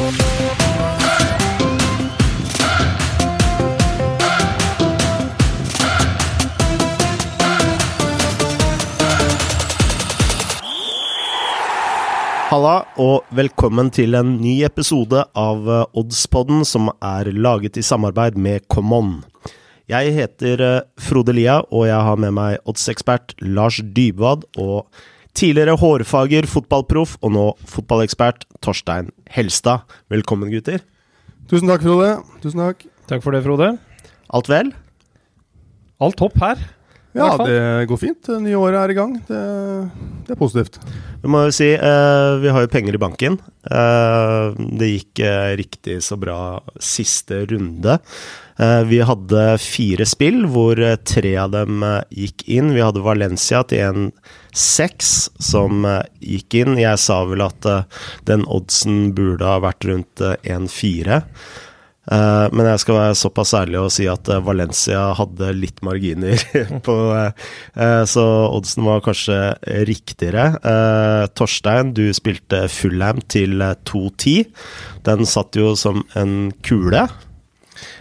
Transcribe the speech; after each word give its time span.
Halla, 0.00 0.12
og 12.96 13.28
velkommen 13.36 13.90
til 13.92 14.16
en 14.16 14.38
ny 14.40 14.62
episode 14.64 15.20
av 15.36 15.68
eh, 15.68 15.84
Oddspodden, 15.92 16.64
som 16.64 16.88
er 17.04 17.28
laget 17.36 17.76
i 17.76 17.84
samarbeid 17.84 18.40
med 18.40 18.64
Common. 18.72 19.18
Jeg 19.84 20.16
heter 20.16 20.64
eh, 20.64 20.80
Frode 20.96 21.36
Lia, 21.36 21.60
og 21.68 21.84
jeg 21.92 22.00
har 22.08 22.16
med 22.24 22.32
meg 22.40 22.56
oddsekspert 22.64 23.36
Lars 23.44 23.84
Dybwad 23.84 24.48
tidligere 25.40 25.76
hårfager, 25.80 26.48
fotballproff 26.50 27.16
og 27.24 27.32
nå 27.32 27.46
fotballekspert 27.68 28.44
Torstein 28.64 29.08
Helstad. 29.32 29.86
Velkommen, 30.12 30.50
gutter. 30.52 30.82
Tusen 31.50 31.70
takk, 31.70 31.84
Frode. 31.86 32.18
Tusen 32.42 32.60
takk. 32.60 32.84
Takk 33.08 33.24
for 33.24 33.34
det, 33.34 33.40
Frode. 33.46 33.72
Alt 34.36 34.50
vel? 34.52 34.74
Alt 36.00 36.18
topp 36.20 36.36
her. 36.42 36.60
Ja, 37.16 37.32
det 37.40 37.88
går 37.90 37.98
fint. 37.98 38.20
Det 38.22 38.36
nye 38.44 38.58
året 38.60 38.78
er 38.84 38.92
i 38.92 38.94
gang. 38.94 39.16
Det, 39.26 39.38
det 40.28 40.34
er 40.36 40.38
positivt. 40.38 40.76
Vi 41.24 41.30
må 41.32 41.40
jo 41.48 41.54
si, 41.56 41.72
eh, 41.74 42.34
vi 42.38 42.52
har 42.54 42.62
jo 42.62 42.70
penger 42.70 42.94
i 42.94 43.00
banken. 43.02 43.40
Eh, 43.66 44.60
det 44.78 44.92
gikk 44.92 45.22
eh, 45.26 45.48
riktig 45.58 45.96
så 46.06 46.20
bra 46.20 46.60
siste 46.78 47.42
runde. 47.50 47.98
Eh, 48.60 48.82
vi 48.92 49.00
hadde 49.02 49.48
fire 49.58 50.06
spill, 50.06 50.44
hvor 50.52 50.78
eh, 50.78 51.00
tre 51.02 51.34
av 51.42 51.50
dem 51.56 51.82
eh, 51.82 51.98
gikk 52.28 52.46
inn. 52.46 52.70
Vi 52.76 52.84
hadde 52.84 53.02
Valencia 53.02 53.64
til 53.66 54.12
1-6 54.54 55.30
som 55.40 55.84
eh, 55.84 56.02
gikk 56.20 56.60
inn. 56.62 56.78
Jeg 56.80 56.98
sa 57.00 57.22
vel 57.28 57.42
at 57.44 57.66
eh, 57.66 57.84
den 58.28 58.46
oddsen 58.50 59.12
burde 59.16 59.46
ha 59.46 59.60
vært 59.62 59.86
rundt 59.88 60.22
eh, 60.24 60.36
1-4. 60.44 61.20
Eh, 62.10 62.46
men 62.50 62.66
jeg 62.66 62.82
skal 62.82 62.98
være 62.98 63.18
såpass 63.18 63.54
ærlig 63.54 63.78
og 63.80 63.92
si 63.94 64.08
at 64.10 64.30
Valencia 64.42 65.10
hadde 65.18 65.52
litt 65.54 65.82
marginer 65.86 66.40
på 66.86 66.96
Så 68.10 68.24
oddsen 68.50 68.86
var 68.88 69.04
kanskje 69.04 69.38
riktigere. 69.88 70.50
Torstein, 71.38 71.94
du 71.94 72.08
spilte 72.16 72.66
Fullham 72.72 73.22
til 73.30 73.60
eh, 73.62 73.76
2-10. 73.86 74.50
Den 75.06 75.26
satt 75.28 75.56
jo 75.58 75.74
som 75.78 76.04
en 76.18 76.52
kule. 76.66 77.06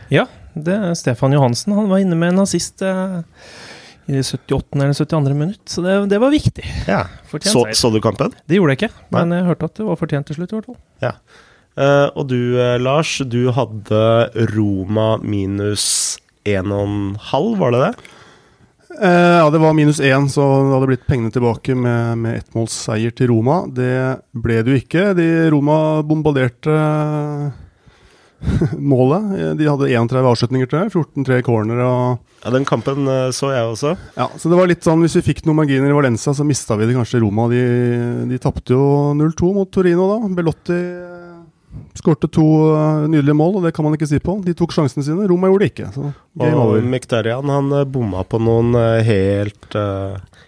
Ja, 0.09 0.25
det 0.58 0.73
er 0.75 0.95
Stefan 0.97 1.36
Johansen. 1.36 1.78
Han 1.78 1.91
var 1.91 2.02
inne 2.02 2.17
med 2.17 2.34
en 2.34 2.41
nazist 2.41 2.81
i 4.09 4.23
78. 4.23 4.73
eller 4.73 4.93
72. 4.93 5.33
minutt, 5.38 5.61
så 5.69 5.83
det, 5.85 5.97
det 6.09 6.19
var 6.21 6.33
viktig. 6.33 6.65
Ja. 6.88 7.03
Fortjent 7.29 7.53
Så, 7.53 7.65
så 7.77 7.91
du 7.93 7.99
kampen? 8.02 8.33
Det 8.49 8.57
gjorde 8.57 8.75
jeg 8.75 8.83
ikke, 8.83 9.05
men 9.13 9.35
jeg 9.38 9.45
hørte 9.45 9.69
at 9.69 9.77
det 9.77 9.85
var 9.85 9.99
fortjent 9.99 10.29
til 10.29 10.39
slutt, 10.39 10.53
i 10.53 10.57
hvert 10.57 10.71
fall. 10.71 10.79
Ja. 11.05 11.13
Uh, 11.79 12.07
og 12.17 12.25
du, 12.27 12.39
eh, 12.59 12.75
Lars, 12.81 13.19
du 13.23 13.53
hadde 13.55 13.99
Roma 14.51 15.13
minus 15.21 16.17
1,5, 16.43 17.53
var 17.61 17.75
det 17.75 17.83
det? 17.85 17.91
Uh, 18.99 19.38
ja, 19.39 19.45
det 19.53 19.61
var 19.61 19.77
minus 19.77 20.01
1, 20.03 20.27
så 20.33 20.44
det 20.66 20.73
hadde 20.73 20.89
blitt 20.89 21.07
pengene 21.07 21.31
tilbake 21.31 21.77
med, 21.77 22.19
med 22.25 22.41
ettmålsseier 22.41 23.13
til 23.16 23.31
Roma. 23.31 23.61
Det 23.71 23.94
ble 24.35 24.59
det 24.66 24.73
jo 24.73 24.81
ikke. 24.81 25.05
De 25.16 25.29
Roma 25.53 25.79
bombarderte 26.03 26.75
målet. 28.91 29.57
De 29.59 29.67
hadde 29.67 29.89
31 29.91 30.27
avslutninger, 30.31 30.69
tror 30.71 30.83
jeg. 30.85 30.93
14-3 30.95 31.41
corner 31.45 31.81
og 31.83 32.19
Ja, 32.45 32.51
Den 32.55 32.65
kampen 32.67 33.07
eh, 33.11 33.29
så 33.35 33.49
jeg 33.51 33.65
også. 33.73 33.95
Ja, 34.15 34.29
så 34.39 34.49
det 34.51 34.59
var 34.59 34.69
litt 34.71 34.85
sånn 34.87 35.01
Hvis 35.03 35.17
vi 35.19 35.25
fikk 35.33 35.41
noen 35.45 35.57
marginer 35.59 35.91
i 35.91 35.97
Valencia, 35.97 36.31
så 36.33 36.45
mista 36.47 36.77
vi 36.79 36.87
det 36.87 36.95
kanskje 36.95 37.19
i 37.19 37.23
Roma. 37.25 37.49
De, 37.51 37.63
de 38.31 38.39
tapte 38.39 38.71
jo 38.75 39.11
0-2 39.19 39.51
mot 39.57 39.71
Torino 39.75 40.07
da. 40.13 40.19
Belotti 40.39 40.77
eh, 40.79 41.35
skårte 41.99 42.29
to 42.31 42.45
eh, 42.75 43.03
nydelige 43.11 43.35
mål, 43.37 43.59
og 43.59 43.67
det 43.67 43.73
kan 43.75 43.85
man 43.89 43.97
ikke 43.97 44.07
si 44.09 44.21
på. 44.23 44.37
De 44.45 44.55
tok 44.57 44.71
sjansene 44.77 45.03
sine. 45.05 45.27
Roma 45.29 45.51
gjorde 45.51 45.65
det 45.67 45.73
ikke. 45.73 45.91
Så 45.97 46.05
game 46.39 46.55
Og 46.55 46.63
over. 46.69 46.87
Mkhitaryan 46.95 47.51
han 47.57 47.75
bomma 47.91 48.23
på 48.23 48.39
noen 48.41 48.71
helt, 49.05 49.75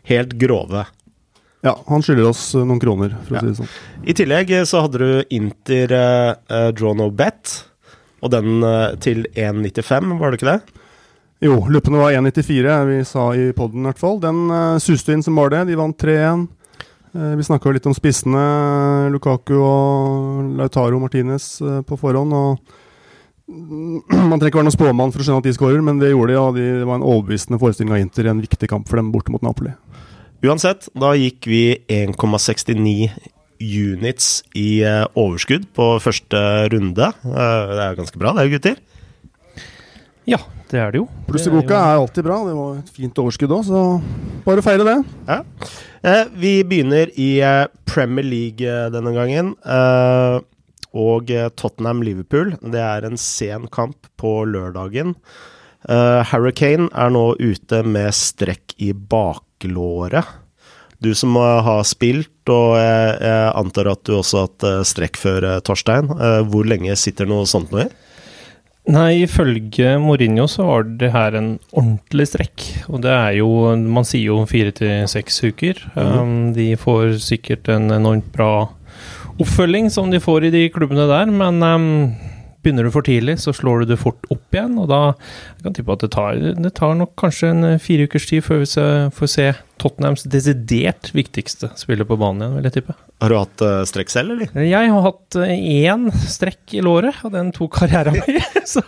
helt 0.07 0.33
grove. 0.41 0.85
Ja, 1.61 1.75
han 1.91 2.01
skylder 2.01 2.25
oss 2.31 2.55
noen 2.57 2.79
kroner, 2.81 3.11
for 3.27 3.35
Ja. 3.35 3.41
å 3.41 3.43
si 3.43 3.51
det 3.51 3.57
sånn. 3.59 3.73
I 4.09 4.13
tillegg 4.17 4.49
så 4.65 4.79
hadde 4.81 4.97
du 4.97 5.35
Inter 5.37 5.91
eh, 5.93 6.69
Draw 6.73 6.95
No 6.97 7.11
Bet, 7.13 7.51
og 8.21 8.31
den 8.33 8.63
eh, 8.63 8.95
til 9.03 9.25
1,95, 9.33 10.15
var 10.21 10.31
det 10.31 10.39
ikke 10.39 10.53
det? 10.53 10.81
Jo, 11.41 11.55
løpene 11.73 11.97
var 11.97 12.13
1,94, 12.13 12.73
vi 12.85 12.97
sa 13.09 13.31
i 13.33 13.49
poden 13.57 13.81
i 13.81 13.89
hvert 13.89 14.01
fall. 14.01 14.19
Den 14.21 14.43
uh, 14.53 14.77
suste 14.77 15.15
inn 15.15 15.23
som 15.25 15.39
var 15.41 15.49
det. 15.49 15.63
De 15.71 15.77
vant 15.79 15.97
3-1. 15.97 16.43
Eh, 17.11 17.33
vi 17.35 17.43
snakka 17.43 17.73
litt 17.75 17.87
om 17.89 17.95
spissene, 17.95 18.43
Lukaku 19.11 19.57
og 19.57 20.53
Lautaro 20.55 20.99
Martinez 21.01 21.57
eh, 21.59 21.81
på 21.83 21.97
forhånd. 21.99 22.31
og 22.31 22.77
Man 24.29 24.37
trenger 24.39 24.51
ikke 24.51 24.61
være 24.61 24.69
noen 24.69 24.77
spåmann 24.77 25.11
for 25.11 25.23
å 25.23 25.27
skjønne 25.27 25.43
at 25.43 25.49
de 25.49 25.55
skårer, 25.57 25.83
men 25.83 25.99
det 25.99 26.13
gjorde 26.13 26.31
de. 26.31 26.39
og 26.39 26.55
Det 26.55 26.87
var 26.87 27.01
en 27.01 27.09
overbevisende 27.09 27.59
forestilling 27.59 27.97
av 27.97 28.05
Inter 28.05 28.29
i 28.29 28.31
en 28.31 28.43
viktig 28.43 28.69
kamp 28.71 28.87
for 28.87 29.01
dem 29.01 29.11
borte 29.11 29.33
mot 29.33 29.43
Napoli. 29.43 29.73
Uansett, 30.45 30.87
da 30.97 31.11
gikk 31.19 31.49
vi 31.51 31.65
1,69 31.91 33.11
units 33.61 34.41
i 34.57 34.81
eh, 34.85 35.05
overskudd 35.17 35.67
på 35.77 35.93
første 36.03 36.41
runde. 36.73 37.11
Eh, 37.25 37.73
det 37.75 37.83
er 37.85 37.99
ganske 37.99 38.21
bra, 38.21 38.33
det, 38.37 38.49
gutter. 38.55 38.79
Ja, 40.29 40.41
det 40.71 40.79
er 40.81 40.93
det 40.93 41.01
jo. 41.01 41.07
Pluss 41.29 41.47
i 41.47 41.51
er 41.51 41.57
boka 41.57 41.77
er 41.77 42.01
alltid 42.01 42.25
bra. 42.27 42.41
Det 42.47 42.57
var 42.57 42.79
et 42.79 42.91
fint 42.95 43.21
overskudd 43.23 43.55
òg, 43.57 43.63
så 43.67 43.83
bare 44.45 44.65
feire 44.65 44.87
det. 44.87 44.97
Ja. 45.29 45.39
Eh, 46.01 46.23
vi 46.41 46.53
begynner 46.67 47.11
i 47.19 47.31
Premier 47.89 48.25
League 48.25 48.75
denne 48.93 49.15
gangen. 49.17 49.55
Eh, 49.65 50.41
og 50.91 51.31
Tottenham-Liverpool. 51.55 52.57
Det 52.67 52.81
er 52.83 53.05
en 53.07 53.15
sen 53.15 53.69
kamp 53.71 54.09
på 54.19 54.41
lørdagen. 54.43 55.15
Hurricane 55.87 56.89
Harry 56.91 57.05
er 57.05 57.13
nå 57.15 57.23
ute 57.39 57.79
med 57.87 58.11
strekk 58.13 58.75
i 58.83 58.91
baklåret. 58.91 60.27
Du 61.01 61.15
som 61.17 61.33
har 61.39 61.81
spilt, 61.87 62.40
og 62.51 62.77
jeg, 62.77 63.17
jeg 63.25 63.51
antar 63.63 63.91
at 63.91 64.03
du 64.07 64.15
også 64.17 64.39
har 64.39 64.47
hatt 64.49 64.67
eh, 64.69 64.79
strekk 64.87 65.19
før, 65.21 65.47
eh, 65.49 65.59
Torstein. 65.65 66.11
Eh, 66.11 66.39
hvor 66.51 66.67
lenge 66.67 66.95
sitter 66.99 67.29
noe 67.29 67.47
sånt 67.49 67.73
nå 67.73 67.85
i? 67.85 67.89
Nei, 68.91 69.21
ifølge 69.27 69.93
Mourinho 70.01 70.47
så 70.49 70.65
var 70.65 70.87
det 70.97 71.11
her 71.13 71.35
en 71.37 71.51
ordentlig 71.69 72.25
strekk. 72.31 72.63
Og 72.89 73.03
det 73.03 73.11
er 73.13 73.35
jo 73.37 73.49
Man 73.77 74.07
sier 74.07 74.31
jo 74.31 74.39
fire 74.49 74.73
til 74.73 75.05
seks 75.11 75.37
uker. 75.45 75.77
um, 75.93 76.51
de 76.55 76.73
får 76.81 77.19
sikkert 77.21 77.69
en 77.69 77.91
enormt 77.93 78.31
bra 78.33 78.71
oppfølging 79.41 79.91
som 79.93 80.09
de 80.11 80.19
får 80.21 80.47
i 80.47 80.53
de 80.53 80.63
klubbene 80.73 81.05
der, 81.09 81.29
men 81.29 81.61
um, 81.61 81.87
begynner 82.61 82.87
du 82.87 82.91
for 82.93 83.05
tidlig, 83.05 83.37
så 83.41 83.53
slår 83.55 83.83
du 83.83 83.93
det 83.93 83.99
fort 84.01 84.25
opp 84.33 84.55
igjen. 84.55 84.77
Og 84.81 84.89
da 84.91 85.01
jeg 85.11 85.65
kan 85.65 85.77
tippe 85.77 85.95
at 85.95 86.05
det 86.05 86.11
tar, 86.15 86.39
det 86.65 86.73
tar 86.77 86.95
nok 86.99 87.15
kanskje 87.19 87.51
en 87.51 87.81
fire 87.81 88.07
ukers 88.07 88.29
tid 88.29 88.45
før 88.45 88.63
vi 88.63 88.71
får 89.17 89.33
se 89.35 89.51
Tottenhams 89.81 90.27
desidert 90.29 91.09
viktigste 91.17 91.71
spiller 91.79 92.05
på 92.05 92.17
banen 92.21 92.43
igjen, 92.43 92.57
vil 92.59 92.67
jeg 92.69 92.75
tippe. 92.77 92.95
Har 93.21 93.33
du 93.33 93.37
hatt 93.37 93.63
eh, 93.65 93.79
strekk 93.89 94.13
selv, 94.13 94.35
eller? 94.35 94.65
Jeg 94.65 94.91
har 94.93 95.05
hatt 95.07 95.37
eh, 95.41 95.53
én 95.87 96.09
strekk 96.29 96.75
i 96.77 96.83
låret, 96.85 97.17
og 97.25 97.33
den 97.33 97.49
tok 97.55 97.79
karrieren 97.79 98.19
min. 98.19 98.37
Så 98.73 98.83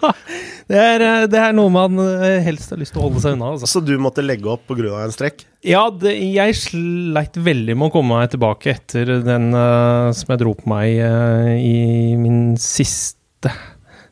det 0.70 0.80
er, 0.80 1.06
eh, 1.06 1.26
det 1.32 1.40
er 1.42 1.56
noe 1.58 1.72
man 1.74 1.98
eh, 2.04 2.44
helst 2.46 2.74
har 2.74 2.82
lyst 2.82 2.96
til 2.96 3.02
å 3.02 3.08
holde 3.08 3.24
seg 3.24 3.38
unna. 3.38 3.54
Altså. 3.56 3.70
Så 3.70 3.82
du 3.86 3.96
måtte 4.02 4.26
legge 4.26 4.52
opp 4.54 4.68
pga. 4.70 5.02
en 5.02 5.16
strekk? 5.16 5.46
Ja, 5.66 5.88
det, 5.90 6.14
jeg 6.20 6.60
sleit 6.60 7.38
veldig 7.40 7.78
med 7.78 7.90
å 7.90 7.94
komme 7.94 8.20
meg 8.20 8.34
tilbake 8.34 8.74
etter 8.76 9.18
den 9.24 9.52
uh, 9.56 10.12
som 10.16 10.34
jeg 10.34 10.42
dro 10.42 10.54
på 10.60 10.68
meg 10.68 10.98
uh, 11.00 11.54
i 11.56 12.16
min 12.20 12.58
siste 12.60 13.23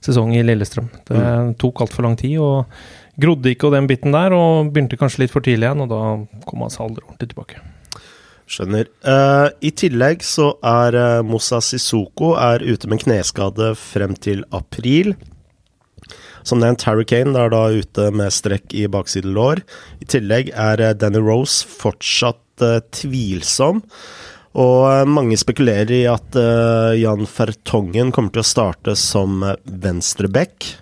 sesong 0.02 0.34
i 0.36 0.44
Lillestrøm. 0.46 0.90
Det 1.08 1.24
tok 1.62 1.84
altfor 1.86 2.08
lang 2.08 2.18
tid, 2.20 2.40
og 2.42 2.72
grodde 3.22 3.52
ikke 3.52 3.70
og 3.70 3.76
den 3.78 3.90
biten 3.90 4.16
der, 4.16 4.34
og 4.36 4.72
begynte 4.74 5.00
kanskje 5.00 5.26
litt 5.26 5.34
for 5.34 5.46
tidlig 5.46 5.68
igjen, 5.68 5.84
og 5.86 5.92
da 5.92 6.02
kom 6.48 6.66
han 6.66 6.74
seg 6.74 6.88
aldri 6.88 7.06
ordentlig 7.06 7.32
tilbake. 7.34 7.62
Skjønner. 8.52 8.90
Uh, 9.06 9.48
I 9.64 9.72
tillegg 9.80 10.26
så 10.28 10.50
er 10.68 10.98
uh, 10.98 11.24
Moussa 11.24 11.62
Sissoko 11.64 12.34
er 12.36 12.66
ute 12.66 12.90
med 12.92 13.04
kneskade 13.06 13.72
frem 13.80 14.18
til 14.20 14.44
april. 14.52 15.14
Som 16.44 16.60
nevnt, 16.60 16.84
Harry 16.88 17.06
Kane 17.08 17.38
er 17.38 17.54
da 17.54 17.62
ute 17.72 18.10
med 18.18 18.34
strekk 18.34 18.74
i 18.76 18.88
baksidelår. 18.92 19.62
I 20.04 20.10
tillegg 20.10 20.52
er 20.52 20.84
uh, 20.84 20.92
Danny 20.98 21.22
Rose 21.24 21.64
fortsatt 21.64 22.40
tvilsom. 22.94 23.80
Og 24.60 24.78
eh, 24.90 25.06
mange 25.08 25.38
spekulerer 25.40 25.94
i 25.96 26.04
at 26.12 26.36
uh, 26.36 26.92
Jan 26.98 27.24
Fertongen 27.30 28.12
kommer 28.12 28.34
til 28.36 28.44
å 28.44 28.50
starte 28.50 28.98
som 29.00 29.44
uh, 29.46 29.56
venstreback. 29.64 30.74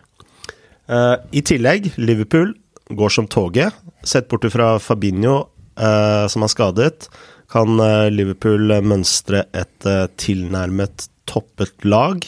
Uh, 0.90 1.22
I 1.30 1.44
tillegg, 1.46 1.92
Liverpool 2.02 2.56
går 2.98 3.14
som 3.14 3.30
toget. 3.30 3.76
Sett 4.02 4.30
bort 4.32 4.48
fra 4.50 4.78
Fabinho, 4.82 5.44
uh, 5.78 6.26
som 6.32 6.48
er 6.48 6.54
skadet, 6.56 7.10
kan 7.52 7.80
eh, 7.82 8.10
Liverpool 8.14 8.72
eh, 8.72 8.84
mønstre 8.86 9.46
et 9.58 9.88
eh, 9.90 10.06
tilnærmet 10.22 11.08
toppet 11.30 11.86
lag. 11.86 12.26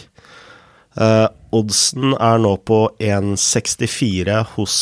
Eh, 0.97 1.27
oddsen 1.55 2.15
er 2.17 2.41
nå 2.41 2.55
på 2.67 2.83
1,64 2.97 4.41
hos 4.55 4.77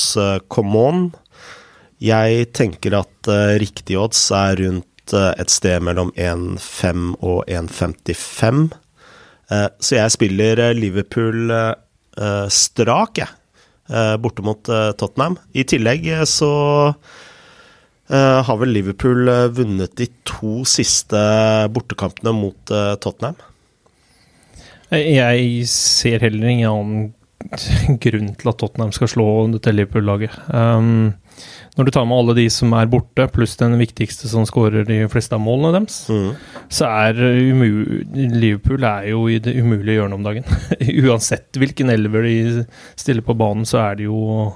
Common. 0.52 1.10
Jeg 2.00 2.50
tenker 2.56 3.02
at 3.02 3.32
eh, 3.32 3.58
riktig 3.62 4.00
odds 4.00 4.30
er 4.36 4.62
rundt 4.64 4.89
eh, 5.18 5.32
et 5.42 5.52
sted 5.52 5.84
mellom 5.86 6.12
1,5 6.16 7.16
og 7.26 7.44
1,55. 7.48 8.70
Eh, 9.50 9.68
så 9.82 9.98
jeg 9.98 10.16
spiller 10.16 10.62
eh, 10.64 10.76
Liverpool 10.78 11.54
strak, 12.52 13.22
jeg. 13.22 13.36
Borte 14.20 14.44
mot 14.44 14.60
Tottenham. 15.00 15.38
I 15.56 15.64
tillegg 15.64 16.04
så 16.28 16.50
har 18.12 18.58
vel 18.60 18.74
Liverpool 18.76 19.30
vunnet 19.56 19.94
de 19.96 20.10
to 20.28 20.66
siste 20.68 21.22
bortekampene 21.72 22.34
mot 22.36 22.74
Tottenham. 23.00 23.40
Jeg 24.92 25.64
ser 25.72 26.26
heller 26.28 26.52
ingen 26.52 26.68
annen 26.74 27.08
grunn 28.04 28.34
til 28.38 28.52
at 28.52 28.60
Tottenham 28.60 28.92
skal 28.96 29.10
slå 29.12 29.26
dette 29.54 29.72
Liverpool-laget. 29.74 30.36
Um, 30.52 31.14
når 31.78 31.88
du 31.88 31.92
tar 31.96 32.08
med 32.10 32.18
alle 32.20 32.36
de 32.36 32.46
som 32.52 32.74
er 32.76 32.90
borte, 32.92 33.28
pluss 33.32 33.56
den 33.60 33.78
viktigste 33.80 34.28
som 34.28 34.44
skårer 34.48 34.84
de 34.88 34.98
fleste 35.12 35.38
av 35.38 35.44
målene 35.44 35.72
deres, 35.78 36.02
Mm. 36.12 36.34
så 36.68 36.90
er 36.90 37.22
umu 37.54 37.70
Liverpool 38.36 38.84
er 38.84 39.10
jo 39.14 39.28
i 39.32 39.40
det 39.40 39.56
umulige 39.56 40.00
hjørnet 40.02 40.20
om 40.20 40.26
dagen. 40.28 40.44
Uansett 41.08 41.56
hvilken 41.60 41.90
elver 41.94 42.28
de 42.28 42.66
stiller 43.00 43.24
på 43.24 43.38
banen, 43.40 43.64
så 43.70 43.80
er 43.86 43.96
det 44.02 44.10
jo 44.10 44.52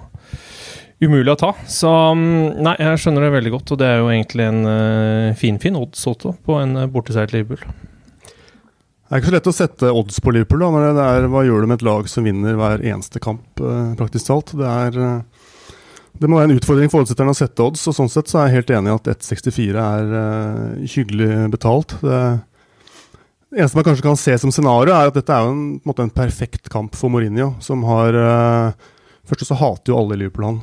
umulig 1.03 1.33
å 1.33 1.39
ta. 1.39 1.53
Så 1.67 1.89
um, 2.13 2.21
nei, 2.63 2.75
jeg 2.79 2.99
skjønner 3.01 3.25
det 3.27 3.33
veldig 3.37 3.55
godt, 3.55 3.73
og 3.75 3.79
det 3.81 3.87
er 3.89 3.97
jo 4.03 4.11
egentlig 4.11 4.49
en 4.49 4.61
uh, 4.67 5.33
finfin 5.39 5.79
odds 5.79 6.03
også 6.11 6.35
på 6.45 6.59
en 6.61 6.77
uh, 6.83 6.87
borteseier 6.91 7.31
til 7.31 7.41
Liverpool. 7.41 7.63
Det 9.03 9.17
er 9.17 9.21
ikke 9.21 9.29
så 9.29 9.35
lett 9.35 9.47
å 9.51 9.53
sette 9.53 9.89
odds 9.93 10.19
på 10.23 10.31
Liverpool. 10.33 10.63
da, 10.63 10.91
det 10.95 11.05
er, 11.05 11.27
Hva 11.29 11.43
gjør 11.45 11.61
du 11.63 11.67
med 11.69 11.81
et 11.81 11.85
lag 11.85 12.07
som 12.09 12.23
vinner 12.23 12.55
hver 12.57 12.81
eneste 12.81 13.19
kamp, 13.21 13.59
eh, 13.59 13.91
praktisk 13.99 14.29
talt? 14.29 14.53
Det, 14.57 14.65
er, 14.65 14.97
eh, 14.97 15.75
det 16.17 16.29
må 16.29 16.39
være 16.39 16.49
en 16.49 16.57
utfordring 16.57 16.89
for 16.89 17.03
oddsetterne 17.03 17.35
å 17.35 17.37
sette 17.37 17.61
odds, 17.61 17.83
og 17.91 17.97
sånn 17.97 18.09
sett 18.09 18.31
så 18.31 18.39
er 18.39 18.47
jeg 18.47 18.61
helt 18.61 18.73
enig 18.79 18.89
i 18.89 18.95
at 18.95 19.11
1,64 19.13 19.83
er 19.83 20.15
eh, 20.21 20.87
hyggelig 20.95 21.29
betalt. 21.53 21.97
Det, 22.01 22.21
det 23.51 23.59
eneste 23.59 23.77
man 23.77 23.87
kanskje 23.89 24.07
kan 24.07 24.17
se 24.23 24.37
som 24.41 24.55
scenario, 24.55 24.95
er 24.95 25.11
at 25.11 25.19
dette 25.19 25.35
er 25.35 25.45
jo 25.45 25.53
en, 25.53 25.67
en, 25.83 25.99
en 26.07 26.15
perfekt 26.23 26.71
kamp 26.73 26.95
for 26.97 27.13
Mourinho, 27.13 27.53
som 27.61 27.85
har 27.89 28.19
Først 29.23 29.45
så 29.47 29.55
hater 29.55 29.93
jo 29.93 29.95
alle 30.01 30.17
Liverpool 30.19 30.49
han. 30.49 30.57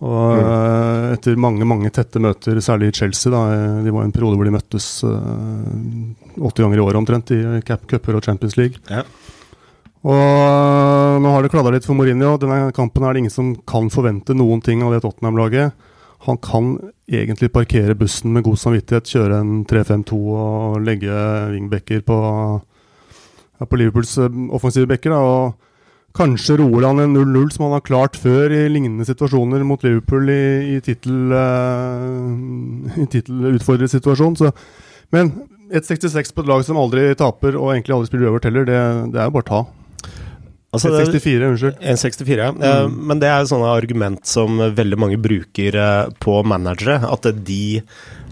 Og 0.00 0.38
mm. 0.40 1.14
etter 1.14 1.36
mange 1.36 1.66
mange 1.68 1.90
tette 1.92 2.22
møter, 2.22 2.56
særlig 2.64 2.88
i 2.88 2.94
Chelsea, 3.02 3.32
da, 3.32 3.42
eh, 3.52 3.80
de 3.84 3.92
var 3.92 4.06
en 4.06 4.14
periode 4.14 4.38
hvor 4.38 4.48
de 4.48 4.54
møttes 4.54 4.86
åtte 5.04 6.40
80 6.40 6.64
ganger 6.64 6.80
i 6.80 6.84
året 6.86 7.00
omtrent, 7.02 7.34
i 7.36 7.60
cuper 7.66 8.16
og 8.16 8.24
Champions 8.24 8.56
League. 8.56 8.80
Ja. 8.88 9.04
Og 10.00 10.16
eh, 10.16 11.18
nå 11.20 11.32
har 11.34 11.44
det 11.44 11.52
kladda 11.52 11.72
litt 11.74 11.86
for 11.86 11.98
Mourinho. 11.98 12.38
Denne 12.40 12.70
kampen 12.76 13.04
er 13.04 13.12
det 13.12 13.24
ingen 13.24 13.34
som 13.34 13.52
kan 13.68 13.90
forvente 13.92 14.36
noen 14.36 14.62
ting 14.64 14.84
av 14.84 14.94
det 14.94 15.02
Tottenham-laget. 15.04 15.76
Han 16.24 16.38
kan 16.40 16.74
egentlig 17.10 17.50
parkere 17.52 17.96
bussen 17.96 18.32
med 18.32 18.44
god 18.44 18.60
samvittighet, 18.60 19.08
kjøre 19.08 19.40
en 19.40 19.52
3-5-2 19.68 20.18
og 20.36 20.80
legge 20.84 21.12
wingbacker 21.52 22.04
på, 22.04 22.16
ja, 23.60 23.68
på 23.68 23.80
Liverpools 23.80 24.16
eh, 24.24 24.40
offensive 24.56 24.88
backer. 24.88 25.16
Og 25.16 25.68
Kanskje 26.16 26.56
roer 26.58 26.88
han 26.88 26.98
en 27.04 27.12
0-0 27.14 27.52
som 27.54 27.68
han 27.68 27.76
har 27.76 27.84
klart 27.86 28.16
før 28.18 28.50
i 28.50 28.64
lignende 28.72 29.06
situasjoner 29.06 29.62
mot 29.66 29.82
Liverpool 29.86 30.26
i, 30.32 30.42
i 30.74 30.80
tittel, 30.82 31.30
uh, 31.30 32.96
i 32.98 33.06
tittelutfordret 33.12 33.92
situasjon. 33.92 34.34
Så, 34.40 34.50
men 35.14 35.30
1,66 35.70 36.34
på 36.34 36.42
et 36.42 36.50
lag 36.50 36.64
som 36.66 36.80
aldri 36.82 37.12
taper 37.18 37.54
og 37.54 37.70
egentlig 37.76 37.94
aldri 37.94 38.10
spiller 38.10 38.32
øvert 38.32 38.48
heller, 38.48 38.66
det, 38.66 38.80
det 39.14 39.22
er 39.22 39.30
jo 39.30 39.36
bare 39.38 39.46
å 39.46 39.50
ta. 39.52 39.60
Altså, 40.70 40.90
det- 40.94 41.06
1,64, 41.08 41.46
unnskyld. 41.50 41.78
1,64, 41.82 42.36
ja. 42.42 42.50
Eh, 42.68 42.88
Men 42.90 43.18
det 43.22 43.26
er 43.30 43.40
jo 43.42 43.50
sånne 43.50 43.70
argument 43.74 44.26
som 44.26 44.58
veldig 44.58 44.98
mange 45.02 45.18
bruker 45.18 45.74
eh, 45.78 46.10
på 46.22 46.36
managere. 46.46 47.00
At 47.10 47.26
de 47.46 47.82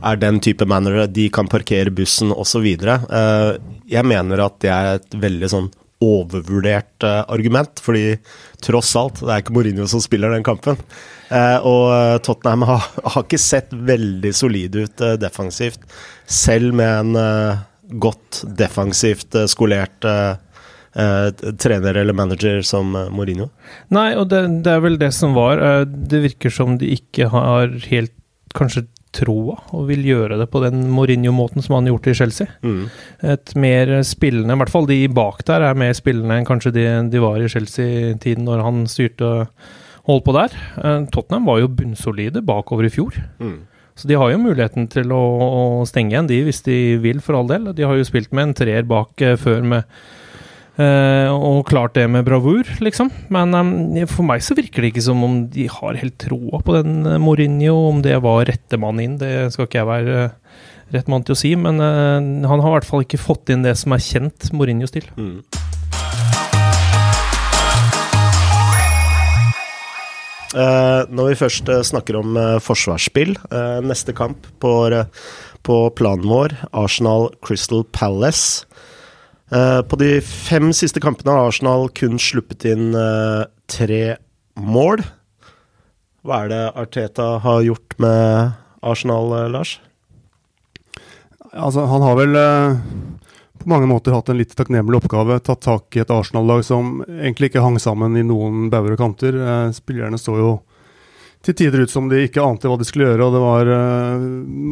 er 0.06 0.20
den 0.22 0.38
type 0.42 0.66
managere, 0.70 1.08
de 1.10 1.28
kan 1.34 1.50
parkere 1.50 1.90
bussen 1.94 2.30
osv. 2.34 2.66
Jeg 2.66 4.06
mener 4.06 4.44
at 4.44 4.58
det 4.62 4.70
er 4.70 4.98
et 5.00 5.16
veldig 5.18 5.50
sånn 5.50 5.70
overvurdert 6.04 7.04
eh, 7.04 7.22
argument, 7.28 7.80
fordi 7.82 8.16
tross 8.64 8.94
alt, 8.98 9.22
det 9.22 9.32
er 9.32 9.42
ikke 9.42 9.54
Mourinho 9.56 9.86
som 9.90 10.02
spiller 10.02 10.32
den 10.34 10.46
kampen. 10.46 10.78
Eh, 11.28 11.58
og 11.66 11.86
eh, 11.94 12.18
Tottenham 12.24 12.66
har, 12.68 12.84
har 13.02 13.24
ikke 13.24 13.40
sett 13.42 13.72
veldig 13.72 14.32
solide 14.36 14.86
ut 14.86 15.06
defensivt, 15.20 15.82
selv 16.28 16.76
med 16.78 17.16
en 17.16 17.64
godt 17.98 18.42
defensivt 18.58 19.36
skolert 19.48 20.04
trener 20.92 21.96
eller 22.00 22.16
manager 22.16 22.60
som 22.66 22.90
Mourinho. 23.14 23.46
Nei, 23.94 24.10
og 24.18 24.28
det, 24.32 24.42
det 24.66 24.72
er 24.72 24.82
vel 24.82 24.98
det 25.00 25.12
som 25.14 25.36
var. 25.36 25.62
Det 25.86 26.20
virker 26.24 26.52
som 26.52 26.76
de 26.80 26.90
ikke 26.96 27.30
har 27.32 27.70
helt 27.86 28.12
kanskje 28.56 28.86
troa, 29.18 29.56
og 29.74 29.88
vil 29.90 30.06
gjøre 30.06 30.38
det 30.40 30.48
på 30.52 30.62
den 30.64 30.86
Mourinho-måten 30.94 31.64
som 31.64 31.76
han 31.76 31.88
har 31.88 31.96
gjort 31.96 32.10
i 32.12 32.16
Chelsea. 32.20 32.52
Mm. 32.62 32.84
Et 33.34 33.54
mer 33.58 33.92
spillende, 34.06 34.54
i 34.54 34.62
hvert 34.62 34.72
fall 34.72 34.88
de 34.90 35.00
bak 35.12 35.42
der, 35.48 35.66
er 35.66 35.82
mer 35.82 35.96
spillende 35.98 36.38
enn 36.38 36.48
kanskje 36.48 36.74
de, 36.76 36.86
de 37.12 37.22
var 37.22 37.40
i 37.42 37.50
Chelsea-tiden 37.50 38.46
når 38.48 38.64
han 38.66 38.86
styrte 38.90 39.32
holdt 40.08 40.26
på 40.26 40.36
der. 40.36 40.54
Eh, 40.80 41.02
Tottenham 41.12 41.48
var 41.48 41.62
jo 41.62 41.72
bunnsolide 41.80 42.44
bakover 42.46 42.88
i 42.88 42.92
fjor. 42.92 43.18
Mm. 43.42 43.58
Så 43.98 44.06
de 44.06 44.14
har 44.14 44.30
jo 44.30 44.38
muligheten 44.38 44.86
til 44.92 45.10
å, 45.10 45.22
å 45.82 45.86
stenge 45.88 46.14
igjen 46.14 46.30
de 46.30 46.38
hvis 46.46 46.62
de 46.66 46.78
vil, 47.02 47.22
for 47.24 47.38
all 47.38 47.50
del. 47.50 47.72
De 47.74 47.86
har 47.86 47.98
jo 47.98 48.06
spilt 48.06 48.30
med 48.30 48.48
en 48.48 48.56
treer 48.60 48.86
bak 48.88 49.24
eh, 49.24 49.36
før 49.40 49.64
med 49.74 49.98
eh, 50.78 51.28
og 51.34 51.66
klart 51.68 51.96
det 51.98 52.06
med 52.10 52.26
bravur, 52.26 52.68
liksom. 52.82 53.10
Men 53.34 53.54
um, 53.54 53.70
for 54.10 54.26
meg 54.26 54.44
så 54.46 54.56
virker 54.58 54.84
det 54.84 54.92
ikke 54.92 55.04
som 55.08 55.22
om 55.26 55.40
de 55.52 55.66
har 55.72 55.98
helt 55.98 56.18
troa 56.22 56.62
på 56.64 56.76
den 56.78 57.02
uh, 57.06 57.18
Mourinho, 57.22 57.74
om 57.90 58.02
det 58.04 58.16
var 58.24 58.46
rette 58.48 58.80
mann 58.80 59.02
inn. 59.02 59.18
Det 59.20 59.50
skal 59.54 59.68
ikke 59.68 59.80
jeg 59.82 59.90
være 59.90 60.20
uh, 60.28 60.60
rett 60.94 61.10
mann 61.10 61.26
til 61.26 61.34
å 61.34 61.38
si, 61.38 61.52
men 61.58 61.82
han 61.82 62.46
har 62.48 62.70
i 62.70 62.74
hvert 62.78 62.86
fall 62.88 63.02
ikke 63.04 63.20
fått 63.20 63.50
inn 63.52 63.60
det 63.60 63.74
som 63.76 63.92
er 63.92 64.00
kjent 64.00 64.48
Mourinho-stil. 64.56 65.04
Mm. 65.20 65.42
Eh, 70.56 71.02
når 71.12 71.28
vi 71.28 71.36
først 71.42 71.68
snakker 71.90 72.16
om 72.16 72.38
forsvarsspill, 72.64 73.34
neste 73.84 74.16
kamp 74.16 74.48
på, 74.64 74.72
på 75.68 75.76
planen 76.00 76.32
vår, 76.32 76.56
Arsenal 76.72 77.28
Crystal 77.44 77.84
Palace. 77.92 78.64
Eh, 79.48 79.82
på 79.82 79.96
de 79.96 80.20
fem 80.20 80.72
siste 80.76 81.00
kampene 81.00 81.32
har 81.32 81.48
Arsenal 81.48 81.88
kun 81.96 82.18
sluppet 82.20 82.66
inn 82.68 82.92
eh, 82.92 83.46
tre 83.70 84.02
mål. 84.60 85.00
Hva 86.26 86.42
er 86.44 86.52
det 86.52 86.64
Arteta 86.76 87.30
har 87.40 87.64
gjort 87.64 87.96
med 88.02 88.58
Arsenal, 88.84 89.32
eh, 89.38 89.50
Lars? 89.54 89.78
Altså, 91.48 91.86
han 91.88 92.04
har 92.04 92.18
vel 92.18 92.36
på 93.58 93.70
mange 93.72 93.88
måter 93.88 94.12
hatt 94.12 94.28
en 94.28 94.36
litt 94.36 94.52
takknemlig 94.54 95.00
oppgave. 95.00 95.38
Tatt 95.40 95.64
tak 95.64 95.96
i 95.96 96.02
et 96.04 96.12
Arsenal-lag 96.12 96.60
som 96.66 96.98
egentlig 97.08 97.48
ikke 97.48 97.64
hang 97.64 97.78
sammen 97.80 98.18
i 98.20 98.26
noen 98.26 98.68
bauger 98.70 98.98
og 98.98 99.00
kanter. 99.00 99.38
Spillerne 99.74 100.20
så 100.20 100.36
jo 100.36 100.50
til 101.44 101.54
tider 101.54 101.84
ut 101.86 101.92
som 101.92 102.08
de 102.10 102.24
ikke 102.26 102.42
ante 102.42 102.68
hva 102.68 102.76
de 102.80 102.86
skulle 102.86 103.06
gjøre, 103.06 103.26
og 103.26 103.34
det 103.34 103.42
var 103.42 103.68
uh, 103.70 104.22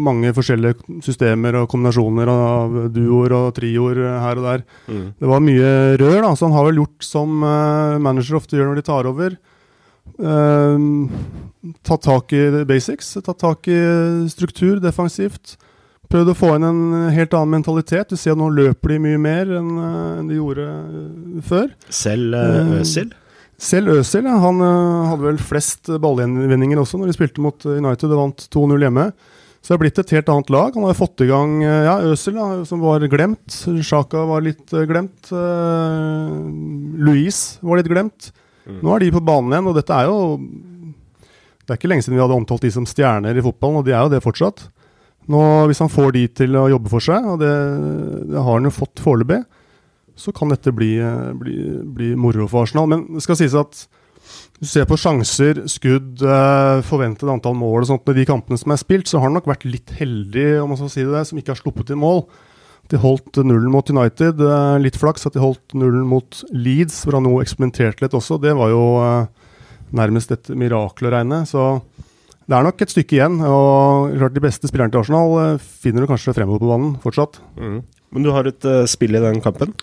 mange 0.06 0.32
forskjellige 0.34 1.00
systemer 1.04 1.60
og 1.60 1.68
kombinasjoner 1.70 2.30
av 2.30 2.78
duoer 2.94 3.34
og 3.36 3.52
trioer 3.56 4.00
eh, 4.02 4.16
her 4.24 4.40
og 4.40 4.48
der. 4.48 4.64
Mm. 4.90 5.04
Det 5.20 5.30
var 5.30 5.44
mye 5.44 5.68
rør, 6.02 6.16
da, 6.24 6.32
så 6.34 6.48
han 6.48 6.56
har 6.56 6.66
vel 6.68 6.80
gjort 6.82 7.06
som 7.06 7.44
uh, 7.44 7.98
manager 8.02 8.40
ofte 8.40 8.58
gjør 8.58 8.72
når 8.72 8.80
de 8.80 8.86
tar 8.88 9.10
over. 9.10 9.36
Uh, 10.18 11.76
tatt 11.86 12.04
tak 12.06 12.34
i 12.34 12.42
basics, 12.66 13.14
tatt 13.20 13.38
tak 13.42 13.70
i 13.70 13.78
struktur 14.32 14.82
defensivt. 14.82 15.54
Prøvd 16.10 16.30
å 16.30 16.38
få 16.38 16.52
inn 16.54 16.66
en 16.66 16.82
helt 17.14 17.34
annen 17.34 17.56
mentalitet. 17.56 18.10
Du 18.10 18.18
ser 18.18 18.34
at 18.34 18.38
nå 18.38 18.50
løper 18.54 18.94
de 18.94 18.98
mye 19.02 19.18
mer 19.18 19.48
enn 19.58 19.72
enn 19.82 20.28
de 20.30 20.38
gjorde 20.38 20.66
før. 21.46 21.72
Selv 21.90 22.36
Øsil? 22.78 23.10
Selv 23.56 23.94
Øzil, 23.94 24.26
han 24.28 24.60
eh, 24.60 25.06
hadde 25.10 25.24
vel 25.24 25.38
flest 25.40 25.88
ballgjenvinninger 26.02 26.80
også 26.80 27.00
når 27.00 27.08
de 27.08 27.16
spilte 27.16 27.42
mot 27.44 27.64
eh, 27.64 27.78
United 27.80 28.12
og 28.12 28.20
vant 28.20 28.44
2-0 28.52 28.84
hjemme. 28.84 29.06
Så 29.64 29.72
det 29.72 29.74
har 29.74 29.82
blitt 29.82 30.00
et 30.02 30.12
helt 30.14 30.28
annet 30.30 30.52
lag. 30.52 30.76
Han 30.76 30.84
har 30.86 30.98
fått 30.98 31.24
i 31.24 31.30
gang 31.30 31.56
eh, 31.64 31.86
ja, 31.88 31.96
Øzil, 32.12 32.36
som 32.68 32.84
var 32.84 33.06
glemt. 33.10 33.56
Sjaka 33.80 34.26
var 34.28 34.44
litt 34.44 34.76
glemt. 34.90 35.32
Louise 37.00 37.64
var 37.64 37.80
litt 37.80 37.90
glemt. 37.90 38.30
Nå 38.66 38.92
er 38.92 39.06
de 39.06 39.14
på 39.14 39.24
banen 39.24 39.54
igjen, 39.54 39.70
og 39.70 39.76
dette 39.78 39.94
er 39.94 40.08
jo 40.10 40.40
Det 41.62 41.70
er 41.70 41.78
ikke 41.78 41.90
lenge 41.90 42.02
siden 42.02 42.16
vi 42.18 42.22
hadde 42.24 42.34
omtalt 42.34 42.64
de 42.66 42.72
som 42.74 42.86
stjerner 42.86 43.38
i 43.38 43.44
fotballen, 43.46 43.80
og 43.80 43.86
de 43.86 43.94
er 43.94 44.02
jo 44.04 44.12
det 44.12 44.24
fortsatt. 44.24 44.66
Nå, 45.32 45.40
Hvis 45.70 45.80
han 45.82 45.90
får 45.90 46.12
de 46.14 46.26
til 46.42 46.58
å 46.58 46.68
jobbe 46.70 46.90
for 46.92 47.02
seg, 47.02 47.24
og 47.24 47.40
det, 47.40 47.54
det 48.30 48.38
har 48.38 48.52
han 48.52 48.68
jo 48.68 48.74
fått 48.74 49.02
foreløpig, 49.02 49.40
så 50.16 50.32
kan 50.34 50.48
dette 50.52 50.72
bli, 50.74 50.96
eh, 50.98 51.32
bli, 51.36 51.56
bli 51.84 52.14
moro 52.16 52.48
for 52.48 52.64
Arsenal. 52.64 52.88
Men 52.88 53.06
det 53.14 53.22
skal 53.24 53.36
sies 53.38 53.54
at 53.56 53.86
du 54.58 54.64
ser 54.66 54.86
på 54.88 54.96
sjanser, 54.98 55.60
skudd, 55.68 56.22
eh, 56.24 56.80
forventet 56.88 57.28
antall 57.28 57.54
mål 57.54 57.84
og 57.84 57.90
sånt 57.90 58.06
med 58.08 58.16
de 58.16 58.24
kampene 58.26 58.58
som 58.58 58.72
er 58.72 58.80
spilt, 58.80 59.06
så 59.06 59.20
har 59.20 59.28
han 59.28 59.36
nok 59.36 59.46
vært 59.50 59.68
litt 59.68 59.92
heldig, 59.98 60.62
om 60.62 60.72
man 60.72 60.80
skal 60.80 60.92
si 60.94 61.04
det, 61.04 61.26
som 61.28 61.38
ikke 61.38 61.52
har 61.52 61.60
sluppet 61.60 61.92
inn 61.92 62.00
mål. 62.00 62.24
De 62.88 62.98
holdt 63.02 63.40
nullen 63.44 63.70
mot 63.70 63.88
United. 63.90 64.40
eh, 64.40 64.78
Litt 64.78 64.96
flaks 64.96 65.26
at 65.26 65.34
de 65.34 65.42
holdt 65.42 65.74
nullen 65.74 66.06
mot 66.06 66.42
Leeds, 66.54 67.04
hvor 67.04 67.18
han 67.18 67.26
nå 67.28 67.36
eksperimenterte 67.42 68.00
litt 68.06 68.16
også. 68.16 68.40
Det 68.40 68.54
var 68.56 68.70
jo 68.70 68.84
nærmest 69.92 70.32
et 70.32 70.48
mirakel 70.56 71.08
å 71.08 71.12
regne. 71.14 71.42
Så 71.46 71.82
det 72.46 72.54
er 72.56 72.62
nok 72.66 72.80
et 72.82 72.92
stykke 72.94 73.18
igjen. 73.18 73.40
Og 73.42 74.14
klart 74.16 74.34
de 74.34 74.40
beste 74.40 74.70
spillerne 74.70 74.94
til 74.94 75.02
Arsenal 75.02 75.58
finner 75.58 76.02
du 76.02 76.10
kanskje 76.10 76.34
fremover 76.34 76.62
på 76.62 76.70
banen 76.70 76.96
fortsatt. 77.02 77.40
Mm. 77.58 77.82
Men 78.14 78.22
du 78.22 78.30
har 78.30 78.46
et 78.46 78.64
uh, 78.64 78.84
spill 78.86 79.18
i 79.18 79.22
den 79.22 79.42
kampen? 79.44 79.74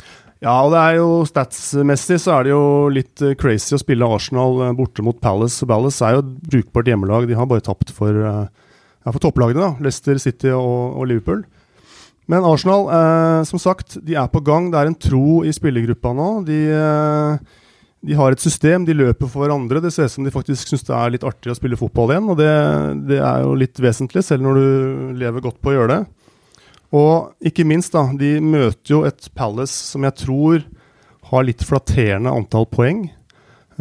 Ja, 0.43 0.57
og 0.65 0.73
det 0.73 0.79
er 0.81 0.97
jo 0.97 1.23
statsmessig 1.23 2.17
så 2.19 2.33
er 2.35 2.45
det 2.45 2.51
jo 2.51 2.63
litt 2.91 3.21
eh, 3.23 3.35
crazy 3.39 3.77
å 3.77 3.79
spille 3.79 4.07
Arsenal 4.11 4.57
eh, 4.65 4.73
borte 4.75 5.05
mot 5.05 5.15
Palace. 5.23 5.63
Palace 5.69 6.03
er 6.03 6.17
jo 6.17 6.23
et 6.25 6.33
brukbart 6.51 6.89
hjemmelag. 6.91 7.29
De 7.29 7.37
har 7.37 7.47
bare 7.47 7.63
tapt 7.63 7.93
for, 7.95 8.11
eh, 8.11 8.47
ja, 8.49 9.13
for 9.13 9.21
topplagene, 9.23 9.63
da. 9.63 9.85
Leicester 9.85 10.19
City 10.19 10.51
og, 10.51 10.99
og 10.99 11.07
Liverpool. 11.07 11.45
Men 12.27 12.43
Arsenal, 12.47 12.89
eh, 12.91 13.43
som 13.47 13.61
sagt, 13.61 13.95
de 14.03 14.17
er 14.19 14.27
på 14.31 14.43
gang. 14.43 14.67
Det 14.71 14.81
er 14.81 14.91
en 14.91 14.99
tro 15.07 15.43
i 15.47 15.53
spillergruppa 15.55 16.11
nå. 16.15 16.27
De, 16.47 16.59
eh, 16.75 17.61
de 18.03 18.19
har 18.19 18.35
et 18.35 18.43
system, 18.43 18.83
de 18.83 18.95
løper 18.99 19.31
for 19.31 19.45
hverandre. 19.45 19.79
Det 19.83 19.93
ser 19.95 20.11
ut 20.11 20.15
som 20.17 20.27
de 20.27 20.35
faktisk 20.35 20.71
syns 20.73 20.83
det 20.87 20.97
er 20.97 21.15
litt 21.15 21.27
artig 21.27 21.53
å 21.53 21.55
spille 21.55 21.79
fotball 21.79 22.11
igjen. 22.11 22.27
Og 22.31 22.39
det, 22.39 22.51
det 23.11 23.21
er 23.23 23.47
jo 23.47 23.55
litt 23.63 23.79
vesentlig, 23.79 24.25
selv 24.27 24.43
når 24.43 24.59
du 24.59 24.67
lever 25.23 25.47
godt 25.47 25.63
på 25.63 25.71
å 25.71 25.77
gjøre 25.77 25.95
det. 25.95 26.01
Og 26.93 27.33
ikke 27.41 27.65
minst, 27.65 27.93
da, 27.95 28.05
de 28.13 28.35
møter 28.43 28.93
jo 28.93 29.01
et 29.07 29.25
Palace 29.33 29.73
som 29.93 30.05
jeg 30.05 30.13
tror 30.21 30.63
har 31.31 31.45
litt 31.47 31.63
flatterende 31.65 32.29
antall 32.29 32.67
poeng. 32.69 33.07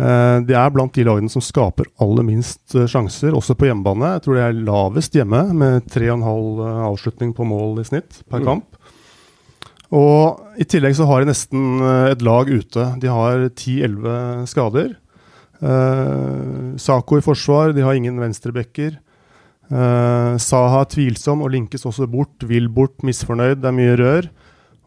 Eh, 0.01 0.37
det 0.49 0.57
er 0.57 0.71
blant 0.73 0.95
de 0.97 1.05
lagene 1.05 1.29
som 1.29 1.45
skaper 1.45 1.91
aller 2.01 2.25
minst 2.25 2.73
eh, 2.79 2.87
sjanser, 2.89 3.35
også 3.37 3.53
på 3.61 3.69
hjemmebane. 3.69 4.15
Jeg 4.15 4.25
tror 4.25 4.39
de 4.39 4.45
er 4.47 4.63
lavest 4.65 5.19
hjemme, 5.19 5.43
med 5.53 5.91
3,5 5.93 6.25
eh, 6.65 6.81
avslutning 6.89 7.35
på 7.37 7.45
mål 7.45 7.83
i 7.83 7.85
snitt 7.91 8.23
per 8.33 8.41
Mm. 8.41 8.47
kamp. 8.49 8.79
Og 9.93 10.41
i 10.57 10.65
tillegg 10.65 10.97
så 10.97 11.05
har 11.05 11.21
de 11.21 11.29
nesten 11.29 11.83
et 12.09 12.23
lag 12.25 12.49
ute. 12.49 12.87
De 13.03 13.11
har 13.13 13.43
10-11 13.51 14.47
skader. 14.49 14.95
Eh, 15.61 16.77
Sako 16.81 17.19
i 17.21 17.25
forsvar, 17.29 17.75
de 17.77 17.85
har 17.85 17.93
ingen 18.01 18.17
venstrebacker. 18.17 18.97
Eh, 19.73 20.35
Saha 20.43 20.85
tvilsom 20.93 21.45
og 21.45 21.53
linkes 21.55 21.87
også 21.89 22.09
bort. 22.11 22.35
Vil 22.49 22.69
bort, 22.73 22.99
misfornøyd. 23.07 23.63
Det 23.63 23.71
er 23.71 23.77
mye 23.77 23.99
rør. 24.01 24.31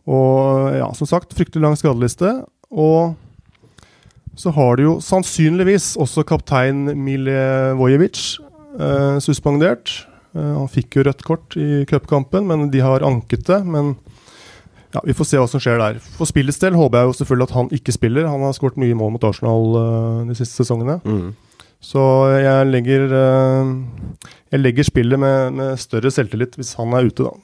Og 0.06 0.75
ja, 0.77 0.89
som 0.98 1.10
sagt, 1.10 1.34
fryktelig 1.34 1.65
lang 1.65 1.77
skadeliste. 1.80 2.38
Og 2.70 3.15
så 4.38 4.51
har 4.54 4.77
du 4.77 4.84
jo 4.86 4.98
sannsynligvis 5.01 5.94
også 6.01 6.25
kaptein 6.27 6.89
Miljevojevic 7.00 8.25
eh, 8.77 9.18
suspendert. 9.24 10.04
Eh, 10.36 10.51
han 10.60 10.70
fikk 10.70 11.00
jo 11.00 11.08
rødt 11.08 11.24
kort 11.25 11.58
i 11.58 11.86
cupkampen, 11.89 12.46
men 12.50 12.70
de 12.74 12.84
har 12.84 13.06
anket 13.08 13.48
det. 13.50 13.63
Men 13.65 13.96
ja, 14.94 15.01
vi 15.01 15.15
får 15.18 15.32
se 15.32 15.39
hva 15.42 15.48
som 15.50 15.63
skjer 15.63 15.82
der. 15.82 15.98
For 16.20 16.30
spillets 16.30 16.62
del 16.62 16.77
håper 16.77 17.01
jeg 17.01 17.10
jo 17.10 17.18
selvfølgelig 17.22 17.50
at 17.50 17.58
han 17.58 17.74
ikke 17.80 17.96
spiller. 17.96 18.30
Han 18.30 18.46
har 18.46 18.54
skåret 18.56 18.77
mye 18.80 18.96
mål 18.96 19.15
mot 19.15 19.25
Arsenal 19.27 19.80
de 20.30 20.38
siste 20.38 20.62
sesongene. 20.62 21.00
Mm. 21.08 21.34
Så 21.86 22.01
jeg 22.42 22.70
legger, 22.72 23.06
eh, 23.13 23.70
jeg 24.56 24.62
legger 24.63 24.88
spillet 24.88 25.22
med, 25.22 25.54
med 25.60 25.82
større 25.82 26.10
selvtillit 26.13 26.58
hvis 26.58 26.74
han 26.80 26.96
er 26.98 27.06
ute, 27.06 27.27
da. 27.27 27.36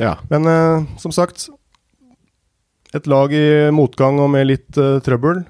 Ja. 0.00 0.12
Men 0.32 0.48
eh, 0.50 0.88
som 0.98 1.14
sagt, 1.14 1.46
et 2.96 3.06
lag 3.06 3.32
i 3.36 3.70
motgang 3.74 4.18
og 4.18 4.32
med 4.34 4.48
litt 4.50 4.80
eh, 4.80 4.98
trøbbel 5.06 5.44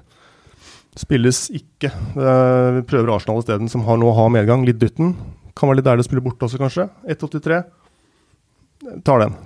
spilles 0.99 1.45
ikke. 1.55 1.87
Vi 1.87 2.81
prøver 2.83 3.13
Arsenal 3.15 3.39
isteden, 3.39 3.69
som 3.71 3.85
har 3.87 3.95
nå 3.97 4.09
har 4.11 4.27
medgang. 4.29 4.65
Litt 4.67 4.81
dytten. 4.81 5.13
Kan 5.55 5.69
være 5.69 5.79
litt 5.79 5.87
deilig 5.87 6.03
å 6.03 6.07
spille 6.09 6.23
borte 6.25 6.43
også, 6.45 6.59
kanskje. 6.59 6.89
1,83. 7.07 7.61
Tar 9.07 9.23
den. 9.23 9.37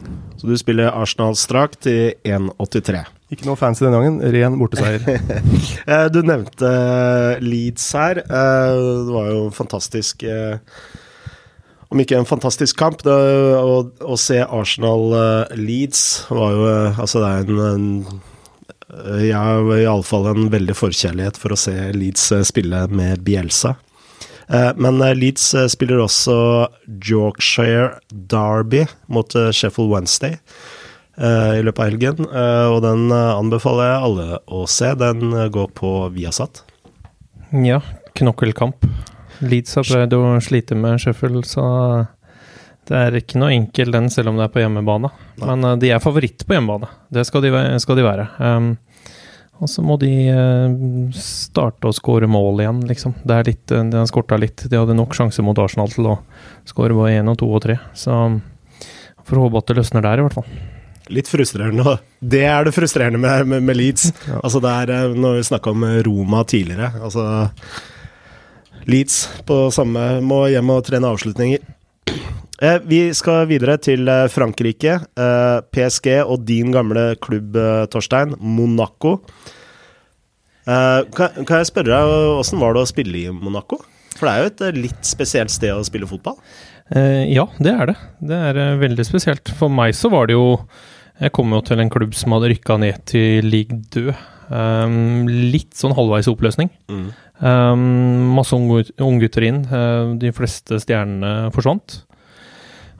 Så 0.41 0.50
du 0.50 0.55
spiller 0.58 0.89
Arsenal 0.89 1.38
strakt 1.38 1.86
i 1.91 2.15
1,83. 2.25 3.05
Ikke 3.34 3.48
noe 3.48 3.58
fancy 3.58 3.82
denne 3.86 3.98
gangen. 3.98 4.20
Ren 4.36 4.58
borteseier. 4.60 5.01
Eh, 5.89 6.08
Du 6.13 6.22
nevnte 6.25 6.70
eh, 6.70 7.41
Leeds 7.44 7.88
her. 7.98 8.20
Eh, 8.22 8.75
Det 9.08 9.13
var 9.15 9.32
jo 9.32 9.39
fantastisk 9.53 10.24
Om 11.94 12.01
ikke 12.01 12.17
en 12.20 12.25
fantastisk 12.29 12.77
kamp, 12.79 13.03
det, 13.05 13.13
å, 13.13 13.75
å 14.01 14.15
se 14.20 14.39
Arsenal-Leeds 14.44 16.01
var 16.34 16.55
jo 16.55 16.63
Altså, 17.01 17.22
det 17.22 17.29
er 17.29 17.44
en, 17.46 17.60
en 17.70 19.20
Jeg 19.29 19.34
har 19.38 19.70
iallfall 19.77 20.29
en 20.32 20.48
veldig 20.53 20.75
forkjærlighet 20.77 21.38
for 21.41 21.53
å 21.53 21.60
se 21.60 21.74
Leeds 21.98 22.29
spille 22.50 22.86
med 22.94 23.22
Bielsa. 23.25 23.75
Men 24.77 25.01
Leeds 25.17 25.48
spiller 25.74 26.03
også 26.03 26.36
Yorkshire 27.10 27.96
Derby 28.13 28.84
mot 29.10 29.34
Sheffield 29.34 29.89
Wednesday 29.94 30.38
i 31.17 31.62
løpet 31.63 31.79
av 31.79 31.89
helgen. 31.89 32.25
eh, 32.27 32.67
Og 32.74 32.81
den 32.84 33.05
eh, 33.12 33.34
anbefaler 33.39 33.88
jeg 33.91 34.03
alle 34.10 34.39
å 34.51 34.65
se. 34.67 34.89
Den 35.00 35.29
eh, 35.31 35.48
går 35.53 35.69
på 35.77 35.93
Viasat. 36.15 36.63
Ja, 37.63 37.79
knokkelkamp. 38.17 38.84
Leeds 39.45 39.75
har 39.79 39.88
prøvd 39.88 40.13
å 40.17 40.24
slite 40.43 40.75
med 40.79 41.00
Sheffield, 41.03 41.45
så 41.48 41.63
det 42.86 42.95
er 43.00 43.15
ikke 43.17 43.39
noe 43.41 43.53
enkel 43.55 43.89
den, 43.95 44.10
selv 44.13 44.29
om 44.31 44.38
det 44.39 44.45
er 44.45 44.51
på 44.53 44.62
hjemmebane. 44.62 45.10
Nei. 45.39 45.48
Men 45.50 45.63
eh, 45.72 45.77
de 45.81 45.93
er 45.95 46.03
favoritt 46.03 46.43
på 46.48 46.57
hjemmebane. 46.57 46.89
Det 47.12 47.24
skal 47.27 47.45
de, 47.48 47.53
skal 47.84 48.00
de 48.00 48.05
være. 48.05 48.27
Um, 48.39 48.74
og 49.63 49.69
så 49.72 49.79
må 49.88 49.95
de 50.01 50.10
eh, 50.27 50.74
starte 51.15 51.88
å 51.88 51.95
skåre 51.95 52.27
mål 52.27 52.60
igjen, 52.65 52.81
liksom. 52.91 53.15
Det 53.24 53.38
er 53.39 53.48
litt, 53.53 53.72
eh, 53.72 53.86
de 53.88 54.01
har 54.01 54.10
skorta 54.12 54.36
litt. 54.41 54.65
De 54.67 54.79
hadde 54.81 54.98
nok 55.00 55.15
sjanser 55.15 55.48
mot 55.48 55.60
Arsenal 55.63 55.88
til 55.95 56.12
å 56.12 56.17
skåre 56.67 56.98
både 56.98 57.15
én 57.22 57.31
og 57.31 57.39
to 57.39 57.48
og 57.55 57.63
tre. 57.63 57.77
Så 57.95 58.12
får 59.25 59.39
håpe 59.45 59.62
at 59.63 59.72
det 59.72 59.77
løsner 59.79 60.03
der, 60.05 60.19
i 60.19 60.25
hvert 60.27 60.36
fall. 60.41 60.50
Litt 61.14 61.30
frustrerende. 61.30 61.98
Det 62.20 62.44
er 62.50 62.66
det 62.66 62.74
frustrerende 62.74 63.20
med, 63.22 63.46
med, 63.48 63.66
med 63.68 63.78
Leeds. 63.78 64.10
Ja. 64.26 64.40
Altså 64.42 64.62
det 64.64 64.72
er, 64.72 64.94
eh, 64.96 65.18
Når 65.22 65.40
vi 65.40 65.48
snakka 65.52 65.74
om 65.76 65.86
Roma 66.08 66.44
tidligere 66.50 66.94
altså 67.04 67.26
Leeds 68.90 69.20
på 69.46 69.66
samme 69.74 70.02
må 70.26 70.44
hjem 70.54 70.70
og 70.74 70.84
trene 70.86 71.10
avslutninger. 71.10 71.64
Eh, 72.62 72.78
vi 72.88 73.02
skal 73.18 73.48
videre 73.50 73.78
til 73.82 74.08
eh, 74.08 74.28
Frankrike. 74.32 75.00
Eh, 75.18 75.58
PSG 75.74 76.12
og 76.22 76.46
din 76.48 76.72
gamle 76.74 77.16
klubb, 77.22 77.58
eh, 77.58 77.88
Torstein, 77.92 78.36
Monaco. 78.40 79.18
Eh, 80.66 81.02
kan, 81.18 81.42
kan 81.44 81.60
jeg 81.60 81.72
spørre 81.72 81.92
deg, 81.92 82.14
åssen 82.40 82.62
var 82.62 82.78
det 82.78 82.86
å 82.86 82.90
spille 82.94 83.26
i 83.26 83.34
Monaco? 83.34 83.82
For 84.16 84.30
det 84.30 84.32
er 84.32 84.40
jo 84.44 84.52
et 84.54 84.82
litt 84.86 85.08
spesielt 85.08 85.52
sted 85.52 85.74
å 85.74 85.84
spille 85.86 86.08
fotball. 86.08 86.38
Eh, 86.96 87.26
ja, 87.34 87.48
det 87.60 87.74
er 87.74 87.92
det. 87.92 87.98
Det 88.30 88.42
er 88.52 88.62
veldig 88.80 89.06
spesielt. 89.08 89.52
For 89.60 89.74
meg 89.74 89.98
så 89.98 90.14
var 90.14 90.30
det 90.30 90.38
jo 90.38 90.62
Jeg 91.22 91.31
kom 91.31 91.53
jo 91.55 91.62
til 91.63 91.79
en 91.79 91.89
klubb 91.93 92.13
som 92.17 92.34
hadde 92.36 92.50
rykka 92.51 92.75
ned 92.81 92.98
til 93.07 93.45
league 93.48 93.77
dø. 93.93 94.10
Um, 94.51 95.25
litt 95.25 95.74
sånn 95.74 95.95
halvveis 95.98 96.27
oppløsning. 96.29 96.69
Um, 97.39 98.34
masse 98.36 98.53
unggut- 98.55 98.91
unggutter 99.01 99.43
inn. 99.48 99.62
eh, 99.65 100.12
de 100.22 100.31
fleste 100.36 100.77
stjernene 100.84 101.51
forsvant. 101.55 102.01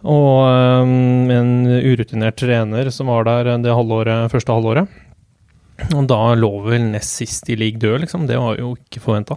Og 0.05 0.45
um, 0.86 1.29
en 1.34 1.51
urutinert 1.81 2.38
trener 2.38 2.89
som 2.93 3.07
var 3.12 3.25
der 3.27 3.51
det 3.63 3.74
halvåret, 3.74 4.31
første 4.31 4.53
halvåret. 4.53 4.88
Og 5.93 6.07
da 6.07 6.22
lå 6.39 6.51
vel 6.69 6.86
nest 6.93 7.17
sist 7.19 7.50
i 7.51 7.55
league 7.60 7.79
Dø, 7.84 7.98
liksom. 8.00 8.27
Det 8.29 8.38
var 8.39 8.55
jo 8.62 8.75
ikke 8.79 9.01
forventa. 9.03 9.36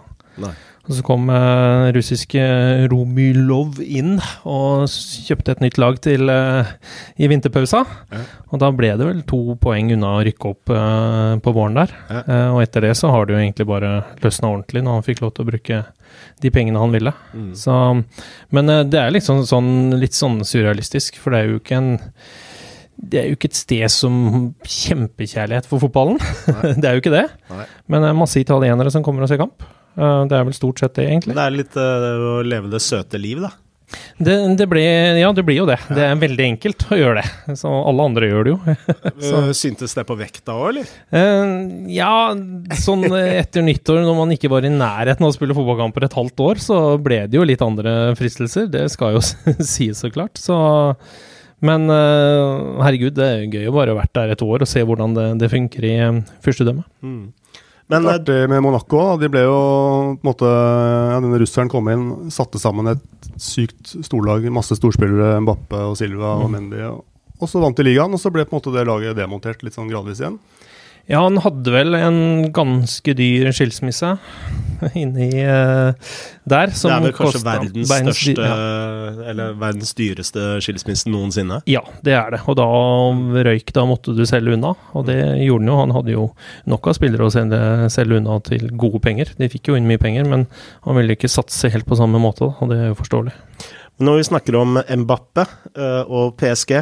Og 0.89 0.97
så 0.97 1.03
kom 1.05 1.27
uh, 1.29 1.91
russiske 1.93 2.41
Romylov 2.89 3.77
inn 3.83 4.15
og 4.49 4.89
kjøpte 4.89 5.53
et 5.53 5.61
nytt 5.61 5.77
lag 5.77 5.99
til 6.01 6.31
uh, 6.33 6.71
i 7.21 7.29
vinterpausa. 7.29 7.83
Ja. 8.09 8.23
Og 8.49 8.63
da 8.63 8.71
ble 8.73 8.89
det 8.97 9.05
vel 9.05 9.21
to 9.29 9.53
poeng 9.61 9.93
unna 9.93 10.15
å 10.17 10.25
rykke 10.25 10.49
opp 10.49 10.73
uh, 10.73 11.37
på 11.45 11.53
våren 11.53 11.77
der. 11.77 11.93
Ja. 12.09 12.41
Og 12.55 12.63
etter 12.63 12.87
det 12.87 12.95
så 12.97 13.13
har 13.13 13.29
det 13.29 13.37
jo 13.37 13.43
egentlig 13.43 13.69
bare 13.69 13.93
løsna 14.23 14.49
ordentlig 14.49 14.81
når 14.85 14.97
han 14.97 15.05
fikk 15.05 15.23
lov 15.23 15.35
til 15.35 15.45
å 15.45 15.51
bruke 15.51 15.81
de 16.41 16.51
pengene 16.55 16.81
han 16.81 16.95
ville. 16.95 17.13
Mm. 17.37 17.49
Så, 17.59 17.73
men 18.55 18.75
det 18.89 18.97
er 18.97 19.13
liksom 19.13 19.45
sånn, 19.45 19.73
litt 20.01 20.17
sånn 20.17 20.41
surrealistisk, 20.41 21.21
for 21.21 21.35
det 21.35 21.43
er 21.43 21.51
jo 21.51 21.61
ikke 21.61 21.77
en 21.77 21.91
det 22.99 23.19
er 23.21 23.27
jo 23.29 23.37
ikke 23.37 23.47
et 23.47 23.55
sted 23.55 23.85
som 23.93 24.15
kjempekjærlighet 24.67 25.69
for 25.69 25.79
fotballen. 25.79 26.17
det 26.81 26.83
er 26.89 26.97
jo 26.97 27.03
ikke 27.03 27.13
det. 27.13 27.27
Nei. 27.53 27.67
Men 27.87 28.03
det 28.03 28.09
er 28.09 28.17
masse 28.25 28.41
italienere 28.41 28.91
som 28.91 29.05
kommer 29.05 29.23
og 29.23 29.31
ser 29.31 29.39
kamp. 29.39 29.63
Eh, 29.97 30.21
Det 30.29 30.37
er 30.37 30.45
vel 30.49 30.57
stort 30.57 30.83
sett 30.83 30.99
det, 30.99 31.07
egentlig. 31.09 31.35
Det 31.37 31.47
er 31.47 31.57
litt 31.57 31.79
eh, 31.79 32.27
å 32.35 32.37
leve 32.45 32.71
det 32.73 32.83
søte 32.83 33.21
liv, 33.21 33.41
da. 33.47 33.53
Det, 34.19 34.35
det 34.59 34.65
ble, 34.69 34.81
ja, 35.17 35.29
det 35.33 35.41
blir 35.47 35.57
jo 35.61 35.65
det. 35.65 35.79
Det 35.89 36.03
er 36.05 36.17
veldig 36.19 36.43
enkelt 36.45 36.83
å 36.93 36.97
gjøre 36.99 37.23
det. 37.23 37.55
Så 37.57 37.71
alle 37.71 38.05
andre 38.05 38.27
gjør 38.29 38.45
det 38.45 38.51
jo. 38.51 38.75
Så. 39.29 39.39
Syntes 39.57 39.95
det 39.97 40.03
på 40.05 40.17
vekta 40.19 40.53
òg, 40.53 40.67
eller? 40.75 40.91
Uh, 41.09 41.87
ja, 41.89 42.11
sånn 42.83 43.07
etter 43.17 43.65
nyttår, 43.65 44.03
når 44.05 44.19
man 44.19 44.35
ikke 44.35 44.51
var 44.53 44.67
i 44.67 44.71
nærheten 44.73 45.25
av 45.25 45.33
å 45.33 45.37
spille 45.37 45.57
fotballkamper 45.57 46.05
et 46.05 46.19
halvt 46.19 46.45
år, 46.45 46.61
så 46.61 46.77
ble 47.01 47.23
det 47.31 47.39
jo 47.39 47.47
litt 47.49 47.65
andre 47.65 48.13
fristelser. 48.19 48.69
Det 48.69 48.85
skal 48.93 49.17
jo 49.17 49.23
sies, 49.73 50.03
så 50.03 50.13
klart. 50.13 50.37
Så, 50.37 50.59
men 51.65 51.89
uh, 51.89 52.77
herregud, 52.85 53.17
det 53.17 53.25
er 53.25 53.49
gøy 53.49 53.71
å 53.71 53.75
bare 53.79 53.95
ha 53.95 54.03
vært 54.03 54.13
der 54.21 54.35
et 54.35 54.45
år 54.45 54.67
og 54.67 54.69
se 54.69 54.85
hvordan 54.85 55.17
det, 55.17 55.27
det 55.41 55.49
funker 55.55 55.89
i 55.89 55.95
uh, 56.05 56.21
fyrstedømmet. 56.45 56.85
Mm. 57.01 57.23
Men 57.89 58.05
eh, 58.05 58.15
artig 58.15 58.39
med 58.51 58.61
Monaco. 58.63 59.03
De 59.21 59.29
ble 59.33 59.43
jo 59.47 59.55
på 59.57 60.21
en 60.21 60.29
måte 60.29 60.49
ja, 60.49 61.19
Denne 61.23 61.39
russeren 61.41 61.71
kom 61.71 61.89
inn, 61.89 62.07
satte 62.33 62.61
sammen 62.61 62.91
et 62.93 63.29
sykt 63.41 63.95
storlag. 64.05 64.45
Masse 64.53 64.77
storspillere. 64.77 65.39
Mbappe 65.45 65.83
og 65.89 65.97
Silva 65.99 66.35
og 66.39 66.49
Mm. 66.49 66.57
Mendy. 66.57 66.83
Og 67.39 67.47
så 67.47 67.61
vant 67.63 67.77
de 67.77 67.85
ligaen, 67.87 68.11
og 68.13 68.19
så 68.19 68.29
ble 68.35 68.43
på 68.43 68.51
en 68.51 68.59
måte 68.59 68.73
det 68.75 68.85
laget 68.87 69.15
demontert 69.15 69.61
litt 69.63 69.73
sånn 69.77 69.87
gradvis 69.87 70.19
igjen. 70.19 70.37
Ja, 71.09 71.23
han 71.25 71.39
hadde 71.41 71.73
vel 71.73 71.97
en 71.97 72.19
ganske 72.53 73.15
dyr 73.17 73.49
skilsmisse. 73.55 74.15
inni 74.95 75.27
uh, 75.43 75.91
der. 76.47 76.71
det 76.71 76.91
er 76.91 77.03
vel 77.03 77.13
kanskje 77.15 77.41
verdens, 77.43 77.89
verdens 77.89 78.19
største 78.19 78.45
ja. 78.47 78.57
Eller 79.31 79.55
verdens 79.59 79.91
dyreste 79.97 80.45
skilsmisse 80.63 81.11
noensinne? 81.11 81.59
Ja, 81.69 81.81
det 82.05 82.15
er 82.17 82.33
det. 82.35 82.41
Og 82.49 82.57
da 82.59 82.67
røyk, 83.49 83.73
da 83.75 83.85
måtte 83.89 84.15
du 84.17 84.23
selge 84.29 84.55
unna. 84.55 84.73
Og 84.97 85.07
det 85.09 85.17
gjorde 85.43 85.65
han 85.65 85.71
jo. 85.71 85.79
Han 85.79 85.95
hadde 85.97 86.15
jo 86.15 86.25
nok 86.71 86.89
av 86.89 86.97
spillere 86.97 87.27
å 87.27 87.33
selge, 87.33 87.61
selge 87.93 88.19
unna 88.21 88.39
til 88.45 88.69
gode 88.79 89.01
penger. 89.05 89.33
De 89.39 89.51
fikk 89.51 89.71
jo 89.71 89.77
inn 89.79 89.89
mye 89.89 90.01
penger, 90.01 90.27
men 90.29 90.47
han 90.85 90.99
ville 90.99 91.17
ikke 91.17 91.31
satse 91.31 91.71
helt 91.73 91.87
på 91.89 91.97
samme 91.99 92.21
måte, 92.21 92.47
og 92.49 92.71
det 92.71 92.79
er 92.79 92.91
jo 92.91 92.99
forståelig. 92.99 93.35
Når 93.99 94.21
vi 94.21 94.27
snakker 94.29 94.55
om 94.55 94.79
Mbappe 94.79 95.43
uh, 95.75 96.03
og 96.07 96.37
PSG 96.39 96.77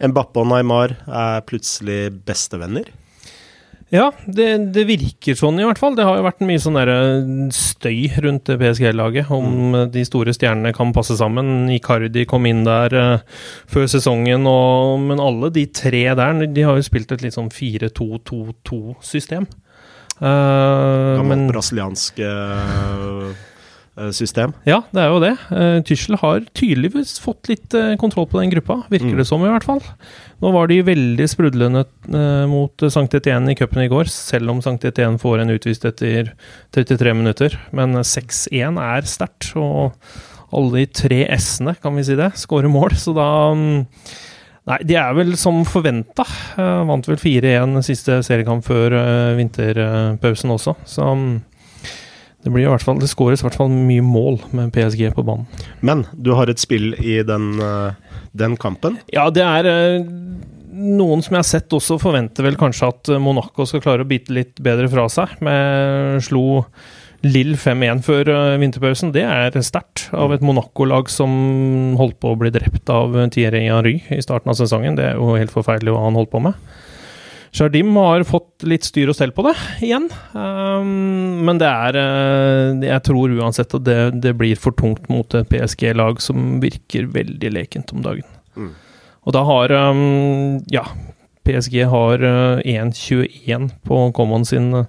Mbappe 0.00 0.40
og 0.40 0.48
Neymar 0.48 0.96
er 1.04 1.44
plutselig 1.46 2.08
bestevenner? 2.26 2.88
Ja, 3.90 4.12
det, 4.22 4.46
det, 4.70 4.84
virker 4.86 5.34
sånn 5.34 5.58
i 5.58 5.64
hvert 5.66 5.80
fall. 5.80 5.96
Det 5.98 6.04
har 6.06 6.20
jo 6.20 6.26
vært 6.26 6.44
mye 6.46 6.60
sånn 6.62 6.76
der 6.78 6.90
støy 7.54 8.06
rundt 8.22 8.46
PSG-laget 8.46 9.32
om 9.34 9.74
mm. 9.74 9.78
de 9.96 10.04
store 10.06 10.34
stjernene 10.36 10.70
kan 10.76 10.92
passe 10.94 11.16
sammen. 11.18 11.66
Icardi 11.74 12.22
kom 12.30 12.46
inn 12.46 12.62
der 12.68 12.94
uh, 12.94 13.40
før 13.70 13.90
sesongen, 13.90 14.46
og, 14.46 15.02
men 15.08 15.22
alle 15.22 15.50
de 15.54 15.66
tre 15.74 16.04
der 16.06 16.46
de 16.46 16.68
har 16.68 16.78
jo 16.78 16.86
spilt 16.86 17.10
et 17.16 17.26
litt 17.26 17.34
sånn 17.34 17.50
4-2-2-2-system. 17.50 19.50
Uh, 20.20 21.16
Gammelt 21.16 21.48
brasiliansk 21.48 22.18
uh, 22.20 23.32
system. 24.14 24.52
Ja, 24.68 24.82
det 24.94 25.02
er 25.02 25.10
jo 25.10 25.22
det. 25.22 25.34
Uh, 25.50 25.80
Tyskland 25.88 26.20
har 26.22 26.44
tydeligvis 26.54 27.18
fått 27.24 27.50
litt 27.50 27.74
kontroll 27.98 28.28
på 28.30 28.38
den 28.38 28.54
gruppa, 28.54 28.84
virker 28.92 29.16
mm. 29.16 29.18
det 29.18 29.28
som 29.28 29.42
i 29.42 29.50
hvert 29.50 29.66
fall. 29.66 29.82
Nå 30.40 30.50
var 30.54 30.70
de 30.70 30.78
veldig 30.86 31.26
sprudlende 31.28 31.84
uh, 32.14 32.46
mot 32.48 32.86
Sankt 32.92 33.14
Etienne 33.18 33.52
i 33.52 33.58
cupen 33.58 33.82
i 33.84 33.90
går, 33.92 34.08
selv 34.08 34.54
om 34.54 34.62
Sankt 34.64 34.86
Etienne 34.88 35.20
får 35.20 35.42
en 35.42 35.52
utvist 35.52 35.84
etter 35.88 36.32
33 36.76 37.14
minutter. 37.16 37.58
Men 37.76 37.98
6-1 38.00 38.80
er 38.80 39.08
sterkt, 39.08 39.52
og 39.60 39.92
alle 40.56 40.82
de 40.82 40.88
tre 41.02 41.20
S-ene, 41.36 41.76
kan 41.82 41.94
vi 41.96 42.06
si 42.08 42.16
det, 42.18 42.32
skårer 42.40 42.72
mål, 42.72 42.96
så 42.98 43.16
da 43.16 43.30
um, 43.52 43.70
Nei, 44.68 44.76
de 44.86 44.94
er 45.00 45.14
vel 45.16 45.32
som 45.40 45.62
forventa. 45.66 46.22
vant 46.86 47.06
vel 47.08 47.16
4-1 47.18 47.80
siste 47.82 48.18
seriekamp 48.22 48.62
før 48.62 48.92
vinterpausen 49.38 50.52
også, 50.52 50.74
så 50.86 51.08
um, 51.16 51.24
det, 52.44 52.52
blir 52.52 52.64
i 52.64 52.70
hvert 52.70 52.84
fall, 52.84 53.00
det 53.00 53.10
skåres 53.10 53.42
i 53.42 53.46
hvert 53.46 53.58
fall 53.58 53.72
mye 53.72 54.04
mål 54.04 54.40
med 54.56 54.72
PSG 54.74 55.10
på 55.16 55.24
banen. 55.26 55.48
Men 55.84 56.06
du 56.12 56.32
har 56.38 56.50
et 56.50 56.62
spill 56.62 56.94
i 56.96 57.20
den, 57.26 57.52
eh, 57.60 58.16
den 58.32 58.56
kampen? 58.60 58.96
Ja, 59.12 59.28
det 59.34 59.44
er 59.44 59.68
eh, 59.68 60.06
noen 60.70 61.24
som 61.24 61.36
jeg 61.36 61.42
har 61.42 61.50
sett 61.50 61.76
også 61.76 61.98
forventer 62.00 62.46
vel 62.46 62.56
kanskje 62.60 62.88
at 62.88 63.12
Monaco 63.20 63.66
skal 63.68 63.84
klare 63.84 64.06
å 64.06 64.08
bite 64.08 64.32
litt 64.32 64.62
bedre 64.64 64.88
fra 64.92 65.08
seg. 65.12 65.36
Med 65.44 66.24
slo 66.24 66.64
Lill 67.20 67.52
5-1 67.60 68.00
før 68.06 68.30
eh, 68.32 68.58
vinterpausen. 68.62 69.12
Det 69.12 69.26
er 69.28 69.56
sterkt 69.66 70.06
av 70.16 70.32
et 70.32 70.44
Monaco-lag 70.44 71.10
som 71.12 71.32
holdt 72.00 72.16
på 72.22 72.32
å 72.32 72.38
bli 72.40 72.52
drept 72.54 72.88
av 72.92 73.18
Thierry 73.34 73.66
Henry 73.66 73.98
i 74.08 74.22
starten 74.24 74.52
av 74.52 74.56
sesongen. 74.56 74.96
Det 74.96 75.10
er 75.10 75.20
jo 75.20 75.34
helt 75.36 75.52
forferdelig 75.52 75.92
hva 75.92 76.06
han 76.06 76.16
holdt 76.16 76.32
på 76.32 76.40
med. 76.48 76.56
Shardim 77.50 77.96
har 77.98 78.22
fått 78.22 78.62
litt 78.68 78.86
styr 78.86 79.10
og 79.10 79.16
stell 79.18 79.32
på 79.34 79.42
det 79.48 79.56
igjen. 79.82 80.06
Um, 80.32 81.40
men 81.46 81.58
det 81.58 81.66
er 81.66 81.98
uh, 81.98 82.84
Jeg 82.86 83.02
tror 83.08 83.34
uansett 83.34 83.74
at 83.74 83.86
det, 83.86 83.98
det, 84.22 84.36
blir 84.38 84.58
for 84.60 84.76
tungt 84.78 85.08
mot 85.10 85.34
et 85.34 85.48
PSG-lag 85.50 86.22
som 86.22 86.60
virker 86.62 87.10
veldig 87.10 87.50
lekent 87.56 87.90
om 87.96 88.04
dagen. 88.06 88.28
Mm. 88.54 88.70
Og 89.26 89.34
da 89.36 89.42
har 89.48 89.74
um, 89.90 90.60
Ja, 90.70 90.86
PSG 91.48 91.82
har 91.90 92.22
uh, 92.22 92.62
1,21 92.62 93.72
på 93.86 94.04
Common 94.14 94.46
sin 94.46 94.70
uh, 94.74 94.86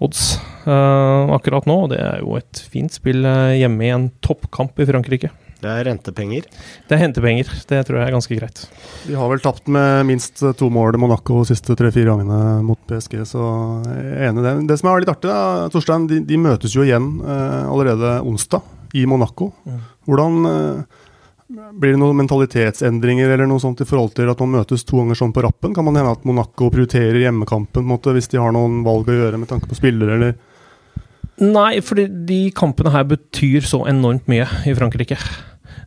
odds 0.00 0.38
akkurat 0.64 1.66
nå. 1.68 1.74
Og 1.84 1.92
det 1.92 2.00
er 2.00 2.20
jo 2.22 2.36
et 2.38 2.60
fint 2.72 2.92
spill 2.92 3.24
hjemme 3.56 3.84
i 3.84 3.92
en 3.92 4.08
toppkamp 4.24 4.78
i 4.80 4.86
Frankrike. 4.88 5.32
Det 5.60 5.68
er 5.68 5.84
rentepenger? 5.90 6.46
Det 6.88 6.96
er 6.96 7.02
hentepenger. 7.02 7.50
Det 7.68 7.80
tror 7.86 8.00
jeg 8.00 8.08
er 8.08 8.14
ganske 8.16 8.38
greit. 8.38 8.62
De 9.04 9.16
har 9.18 9.28
vel 9.28 9.42
tapt 9.44 9.68
med 9.72 10.06
minst 10.08 10.40
to 10.40 10.70
mål 10.72 10.96
Monaco 11.00 11.42
de 11.42 11.50
siste 11.52 11.76
tre-fire 11.76 12.08
gangene 12.14 12.60
mot 12.64 12.80
PSG, 12.88 13.18
så 13.28 13.44
jeg 13.84 14.14
er 14.14 14.30
enig 14.30 14.42
i 14.42 14.46
det. 14.48 14.54
Det 14.70 14.80
som 14.80 14.90
er 14.90 15.04
litt 15.04 15.12
artig, 15.12 15.28
da, 15.28 15.68
Torstein, 15.72 16.08
de, 16.10 16.22
de 16.24 16.40
møtes 16.40 16.76
jo 16.76 16.86
igjen 16.86 17.12
eh, 17.20 17.62
allerede 17.68 18.16
onsdag 18.24 18.96
i 18.96 19.04
Monaco. 19.06 19.52
Hvordan 20.08 20.50
eh, 20.50 21.00
blir 21.50 21.94
det 21.94 22.00
noen 22.00 22.18
mentalitetsendringer 22.22 23.32
eller 23.34 23.48
noe 23.50 23.62
sånt 23.62 23.82
i 23.82 23.88
forhold 23.88 24.14
til 24.16 24.30
at 24.30 24.40
man 24.42 24.54
møtes 24.60 24.86
to 24.86 25.00
ganger 25.00 25.18
sånn 25.18 25.34
på 25.34 25.44
rappen? 25.44 25.74
Kan 25.76 25.86
man 25.86 25.98
hende 25.98 26.14
at 26.14 26.24
Monaco 26.28 26.70
prioriterer 26.72 27.20
hjemmekampen 27.24 27.86
måte, 27.88 28.14
hvis 28.16 28.30
de 28.32 28.40
har 28.40 28.54
noen 28.56 28.80
valg 28.86 29.10
å 29.10 29.18
gjøre 29.18 29.40
med 29.40 29.50
tanke 29.50 29.68
på 29.70 29.78
spillere, 29.78 30.16
eller? 30.16 30.38
Nei, 31.40 31.80
for 31.84 31.96
de 31.96 32.40
kampene 32.56 32.92
her 32.92 33.06
betyr 33.08 33.64
så 33.64 33.86
enormt 33.88 34.26
mye 34.28 34.44
i 34.68 34.74
Frankrike 34.76 35.16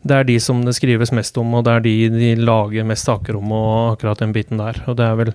det 0.03 0.17
er 0.17 0.27
de 0.27 0.39
som 0.43 0.63
det 0.65 0.75
skrives 0.77 1.13
mest 1.15 1.37
om, 1.39 1.53
og 1.57 1.67
det 1.67 1.77
er 1.77 1.85
de 1.85 1.95
de 2.13 2.33
lager 2.41 2.87
mest 2.87 3.07
saker 3.09 3.37
om, 3.39 3.53
og 3.55 3.93
akkurat 3.93 4.23
den 4.23 4.35
biten 4.35 4.61
der. 4.61 4.83
Og 4.87 4.97
det 4.99 5.07
er 5.07 5.19
vel 5.19 5.33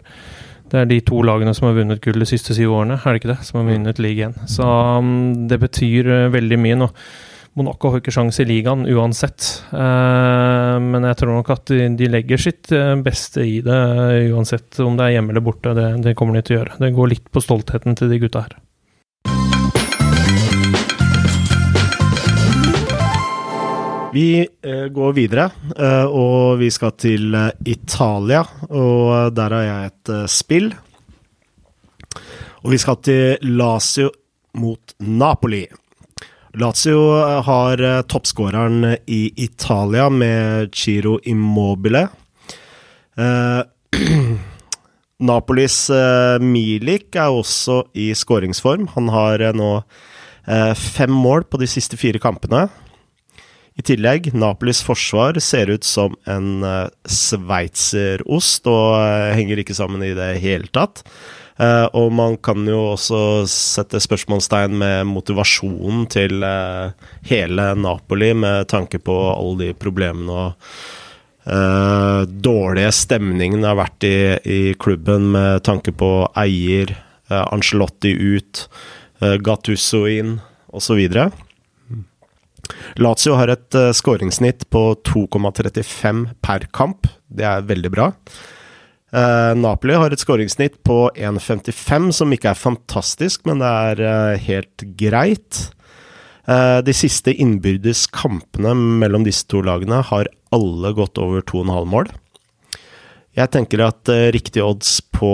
det 0.69 0.83
er 0.83 0.91
de 0.91 0.99
to 1.05 1.23
lagene 1.25 1.55
som 1.57 1.69
har 1.69 1.79
vunnet 1.79 2.03
gull 2.05 2.21
de 2.21 2.29
siste 2.29 2.53
syv 2.57 2.75
årene, 2.77 2.99
er 3.01 3.15
det 3.15 3.23
ikke 3.23 3.33
det? 3.33 3.41
Som 3.47 3.63
har 3.63 3.71
vunnet 3.71 4.03
ligaen. 4.03 4.37
Så 4.51 4.67
um, 4.67 5.49
det 5.49 5.61
betyr 5.63 6.11
uh, 6.13 6.33
veldig 6.35 6.61
mye 6.61 6.79
nå. 6.83 6.91
Monaco 7.59 7.91
har 7.91 8.03
ikke 8.03 8.13
sjanse 8.15 8.45
i 8.45 8.47
ligaen 8.47 8.85
uansett, 8.93 9.47
uh, 9.73 10.77
men 10.83 11.09
jeg 11.09 11.19
tror 11.19 11.33
nok 11.39 11.49
at 11.57 11.73
de, 11.73 11.89
de 11.99 12.11
legger 12.13 12.43
sitt 12.43 12.71
uh, 12.77 12.93
beste 13.03 13.43
i 13.43 13.59
det, 13.65 13.81
uansett 14.35 14.79
om 14.85 14.99
det 14.99 15.09
er 15.09 15.17
hjemme 15.17 15.35
eller 15.35 15.47
borte. 15.49 15.73
Det, 15.75 15.89
det 16.05 16.15
kommer 16.19 16.39
de 16.39 16.45
til 16.45 16.59
å 16.59 16.61
gjøre. 16.61 16.79
Det 16.85 16.95
går 17.01 17.13
litt 17.15 17.33
på 17.33 17.43
stoltheten 17.43 17.99
til 17.99 18.13
de 18.13 18.21
gutta 18.23 18.45
her. 18.45 18.59
Vi 24.13 24.49
uh, 24.67 24.87
går 24.89 25.13
videre, 25.13 25.51
uh, 25.77 26.07
og 26.09 26.59
vi 26.63 26.71
skal 26.73 26.95
til 26.97 27.35
uh, 27.37 27.51
Italia. 27.69 28.41
Og 28.73 29.35
der 29.37 29.53
har 29.53 29.67
jeg 29.67 29.91
et 29.91 30.13
spill. 30.33 30.71
Og 32.65 32.73
vi 32.73 32.79
skal 32.81 32.97
til 33.05 33.53
Lazio 33.59 34.09
mot 34.59 34.95
Napoli. 35.05 35.67
Lazio 36.59 36.99
har 37.45 37.83
toppskåreren 38.09 38.97
i 39.07 39.21
Italia 39.45 40.09
med 40.11 40.73
Ciro 40.75 41.19
Immobile. 41.29 42.09
Napolis 45.29 45.77
Milik 46.43 47.15
er 47.15 47.31
også 47.31 47.85
i 47.95 48.11
skåringsform. 48.17 48.89
Han 48.97 49.13
har 49.13 49.53
nå 49.55 49.71
fem 50.75 51.15
mål 51.15 51.47
på 51.47 51.61
de 51.63 51.71
siste 51.71 52.01
fire 52.01 52.19
kampene. 52.19 52.67
I 53.79 53.83
tillegg, 53.87 54.33
Napolis 54.35 54.81
forsvar 54.83 55.39
ser 55.39 55.71
ut 55.71 55.87
som 55.87 56.17
en 56.27 56.65
uh, 56.67 56.91
sveitserost 57.07 58.67
og 58.67 58.97
uh, 58.99 59.35
henger 59.39 59.63
ikke 59.63 59.77
sammen 59.79 60.03
i 60.03 60.17
det 60.19 60.33
hele 60.43 60.67
tatt. 60.75 61.05
Uh, 61.59 61.87
og 61.95 62.11
man 62.15 62.35
kan 62.43 62.67
jo 62.67 62.97
også 62.97 63.21
sette 63.51 64.01
spørsmålstegn 64.03 64.75
med 64.83 65.07
motivasjonen 65.11 66.07
til 66.11 66.43
hele 67.31 67.69
Napoli, 67.79 68.33
med 68.35 68.67
tanke 68.71 68.99
på 69.03 69.17
alle 69.31 69.69
de 69.69 69.75
problemene 69.79 70.47
og 70.47 70.73
dårlige 72.45 72.91
stemningen 72.93 73.63
det 73.63 73.69
har 73.71 73.79
vært 73.79 74.05
i, 74.05 74.17
i, 74.45 74.59
klubben, 74.77 75.31
med 75.33 75.63
tanke 75.65 75.95
på 75.97 76.11
eier, 76.37 76.93
Angelotti 77.33 78.13
ut, 78.13 78.67
Gattusso 79.47 80.03
inn, 80.13 80.35
osv. 80.77 81.01
Lazio 83.01 83.37
har 83.39 83.53
et 83.53 83.79
uh, 83.79 83.91
skåringssnitt 83.97 84.69
på 84.73 84.83
2,35 85.07 86.25
per 86.45 86.69
kamp. 86.75 87.09
Det 87.29 87.47
er 87.47 87.67
veldig 87.69 87.91
bra. 87.95 88.11
Uh, 89.09 89.55
Napoli 89.57 89.97
har 89.97 90.13
et 90.13 90.21
skåringssnitt 90.21 90.81
på 90.87 91.09
1,55, 91.17 92.11
som 92.21 92.35
ikke 92.35 92.53
er 92.53 92.61
fantastisk, 92.61 93.47
men 93.49 93.63
det 93.63 93.73
er 93.91 94.05
uh, 94.05 94.47
helt 94.49 94.89
greit. 95.01 95.69
De 96.49 96.93
siste 96.97 97.29
innbyrdes 97.29 98.07
kampene 98.09 98.71
mellom 98.73 99.21
disse 99.27 99.45
to 99.53 99.59
lagene 99.61 99.99
har 100.09 100.31
alle 100.57 100.95
gått 100.97 101.21
over 101.21 101.43
2,5 101.45 101.91
mål. 101.93 102.09
Jeg 103.37 103.53
tenker 103.53 103.83
at 103.85 104.09
riktig 104.33 104.63
odds 104.65 104.95
på 105.13 105.29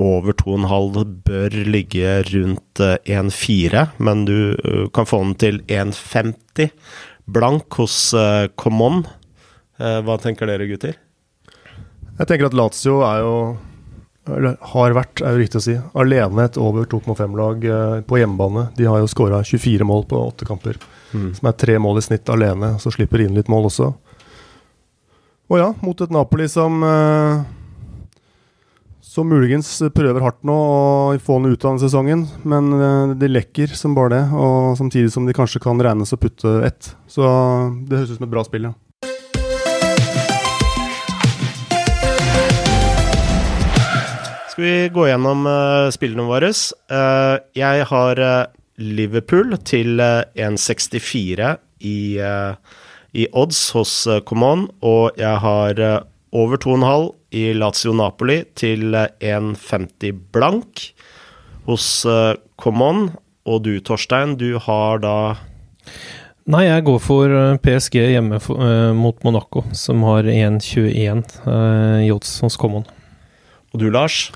over 0.00 0.32
2,5 0.32 1.04
bør 1.26 1.56
ligge 1.68 2.14
rundt 2.30 2.80
1,4, 2.80 3.74
eh, 3.74 3.96
men 3.98 4.24
du 4.24 4.52
eh, 4.56 4.86
kan 4.96 5.08
få 5.08 5.20
den 5.24 5.34
til 5.40 5.60
1,50 5.68 6.70
blank 7.30 7.76
hos 7.78 8.10
uh, 8.16 8.48
Common. 8.58 9.04
Hva 9.78 10.16
tenker 10.20 10.50
dere, 10.50 10.66
gutter? 10.66 10.96
Jeg 12.18 12.26
tenker 12.28 12.48
at 12.48 12.56
Lazio 12.58 12.98
er 13.06 13.20
jo 13.22 13.36
eller 14.30 14.56
har 14.72 14.92
vært, 14.94 15.22
er 15.22 15.36
jo 15.36 15.40
riktig 15.40 15.60
å 15.60 15.62
si, 15.64 15.76
alene 15.96 16.44
et 16.44 16.58
over 16.60 16.84
2,5-lag 16.90 17.64
på 18.06 18.18
hjemmebane. 18.18 18.66
De 18.76 18.88
har 18.90 18.98
jo 19.00 19.08
skåra 19.08 19.40
24 19.46 19.86
mål 19.88 20.04
på 20.10 20.18
åtte 20.20 20.48
kamper, 20.48 20.76
mm. 21.14 21.30
som 21.38 21.48
er 21.48 21.56
tre 21.62 21.78
mål 21.80 22.02
i 22.02 22.04
snitt 22.04 22.28
alene. 22.34 22.74
Så 22.82 22.92
slipper 22.92 23.24
inn 23.24 23.38
litt 23.38 23.48
mål 23.50 23.70
også. 23.70 23.88
Og 25.54 25.56
ja, 25.62 25.70
mot 25.86 26.02
et 26.02 26.12
Napoli 26.14 26.50
som 26.50 26.82
som 29.10 29.26
muligens 29.26 29.66
prøver 29.90 30.22
hardt 30.22 30.44
nå 30.46 30.54
å 30.54 31.14
få 31.18 31.40
den 31.40 31.50
ut 31.50 31.64
av 31.64 31.72
denne 31.72 31.82
sesongen, 31.82 32.20
men 32.46 32.68
eh, 32.76 33.14
de 33.18 33.30
lekker 33.30 33.72
som 33.74 33.96
bare 33.96 34.12
det. 34.12 34.20
Og 34.38 34.76
samtidig 34.78 35.10
som 35.10 35.26
de 35.26 35.34
kanskje 35.34 35.62
kan 35.64 35.82
regnes 35.82 36.14
å 36.14 36.18
putte 36.20 36.60
ett. 36.62 36.92
Så 37.10 37.26
det 37.90 37.98
høres 37.98 38.12
ut 38.12 38.20
som 38.20 38.28
et 38.28 38.30
bra 38.36 38.46
spill, 38.46 38.70
ja. 38.70 38.76
Skal 44.52 44.62
vi 44.62 44.74
gå 44.94 45.08
gjennom 45.08 45.46
uh, 45.48 45.90
spillene 45.90 46.30
våre? 46.30 46.52
Uh, 46.92 47.42
jeg 47.58 47.90
har 47.90 48.24
Liverpool 48.78 49.56
til 49.66 49.98
1,64 49.98 51.56
i, 51.82 51.98
i, 52.20 53.26
odds 53.34 53.70
hos 53.74 53.94
Common, 54.28 54.68
og 54.86 55.18
jeg 55.18 55.42
har 55.42 55.82
over 56.30 56.60
2,5 56.62 57.10
i 57.30 57.50
Lazio 57.54 57.94
Napoli 57.96 58.42
til 58.58 58.94
1,50 58.94 60.22
blank 60.34 60.86
hos 61.68 61.86
Common. 62.60 63.10
Og 63.48 63.62
du, 63.64 63.72
Torstein, 63.84 64.36
du 64.40 64.58
har 64.62 65.00
da 65.02 65.14
Nei, 66.50 66.64
jeg 66.66 66.82
går 66.86 66.98
for 67.04 67.32
PSG 67.62 67.98
hjemme 68.16 68.40
for, 68.42 68.58
mot 68.96 69.18
Monaco, 69.22 69.62
som 69.76 70.02
har 70.08 70.26
1,21 70.26 71.20
uh, 71.44 72.00
yachts 72.02 72.32
hos 72.42 72.56
Common. 72.58 72.88
Og 73.70 73.82
du, 73.82 73.86
Lars? 73.92 74.30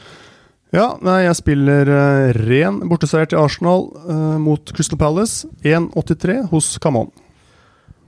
Ja, 0.74 0.94
nei, 1.06 1.20
jeg 1.24 1.38
spiller 1.38 1.86
uh, 1.90 2.28
ren 2.34 2.80
borteseier 2.90 3.28
til 3.30 3.38
Arsenal 3.38 3.88
uh, 4.04 4.36
mot 4.42 4.72
Crystal 4.74 4.98
Palace. 4.98 5.48
1,83 5.62 6.40
hos 6.50 6.72
Camon. 6.82 7.12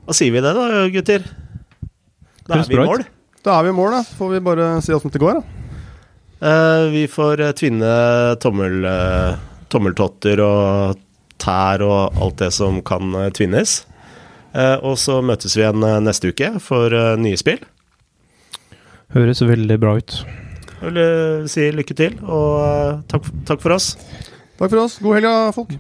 Hva 0.07 0.15
sier 0.15 0.35
vi 0.35 0.43
det, 0.43 0.55
da, 0.55 0.87
gutter? 0.95 1.29
Da 2.47 2.59
er 2.61 2.67
vi 2.67 2.79
i 2.79 2.83
mål. 2.83 3.07
Da 3.47 3.55
er 3.61 3.69
vi 3.69 3.71
i 3.71 3.77
mål, 3.79 3.95
da. 3.95 4.03
Får 4.19 4.33
vi 4.33 4.43
bare 4.43 4.71
si 4.83 4.95
åssen 4.95 5.13
det 5.15 5.23
går, 5.23 5.39
da. 5.39 5.43
Uh, 6.37 6.91
vi 6.93 7.07
får 7.09 7.41
tvinne 7.57 7.91
tommel, 8.43 8.83
tommeltotter 9.73 10.43
og 10.45 10.99
tær 11.41 11.85
og 11.87 12.19
alt 12.21 12.43
det 12.43 12.51
som 12.57 12.83
kan 12.85 13.15
tvinnes. 13.37 13.85
og 14.57 14.97
så 14.99 15.21
møtes 15.23 15.57
vi 15.57 15.63
igjen 15.63 15.85
neste 16.05 16.33
uke 16.33 16.49
for 16.65 16.91
nye 17.21 17.37
spill. 17.37 17.61
Høres 19.15 19.43
veldig 19.45 19.79
bra 19.81 19.97
ut. 20.01 20.17
Jeg 20.81 20.93
vil 20.93 21.49
si 21.49 21.71
lykke 21.73 21.95
til, 21.97 22.19
og 22.25 23.05
takk, 23.09 23.31
takk 23.49 23.63
for 23.63 23.77
oss. 23.77 23.95
Takk 24.59 24.71
for 24.73 24.85
oss. 24.85 24.99
God 25.05 25.21
helg, 25.21 25.55
folk. 25.57 25.73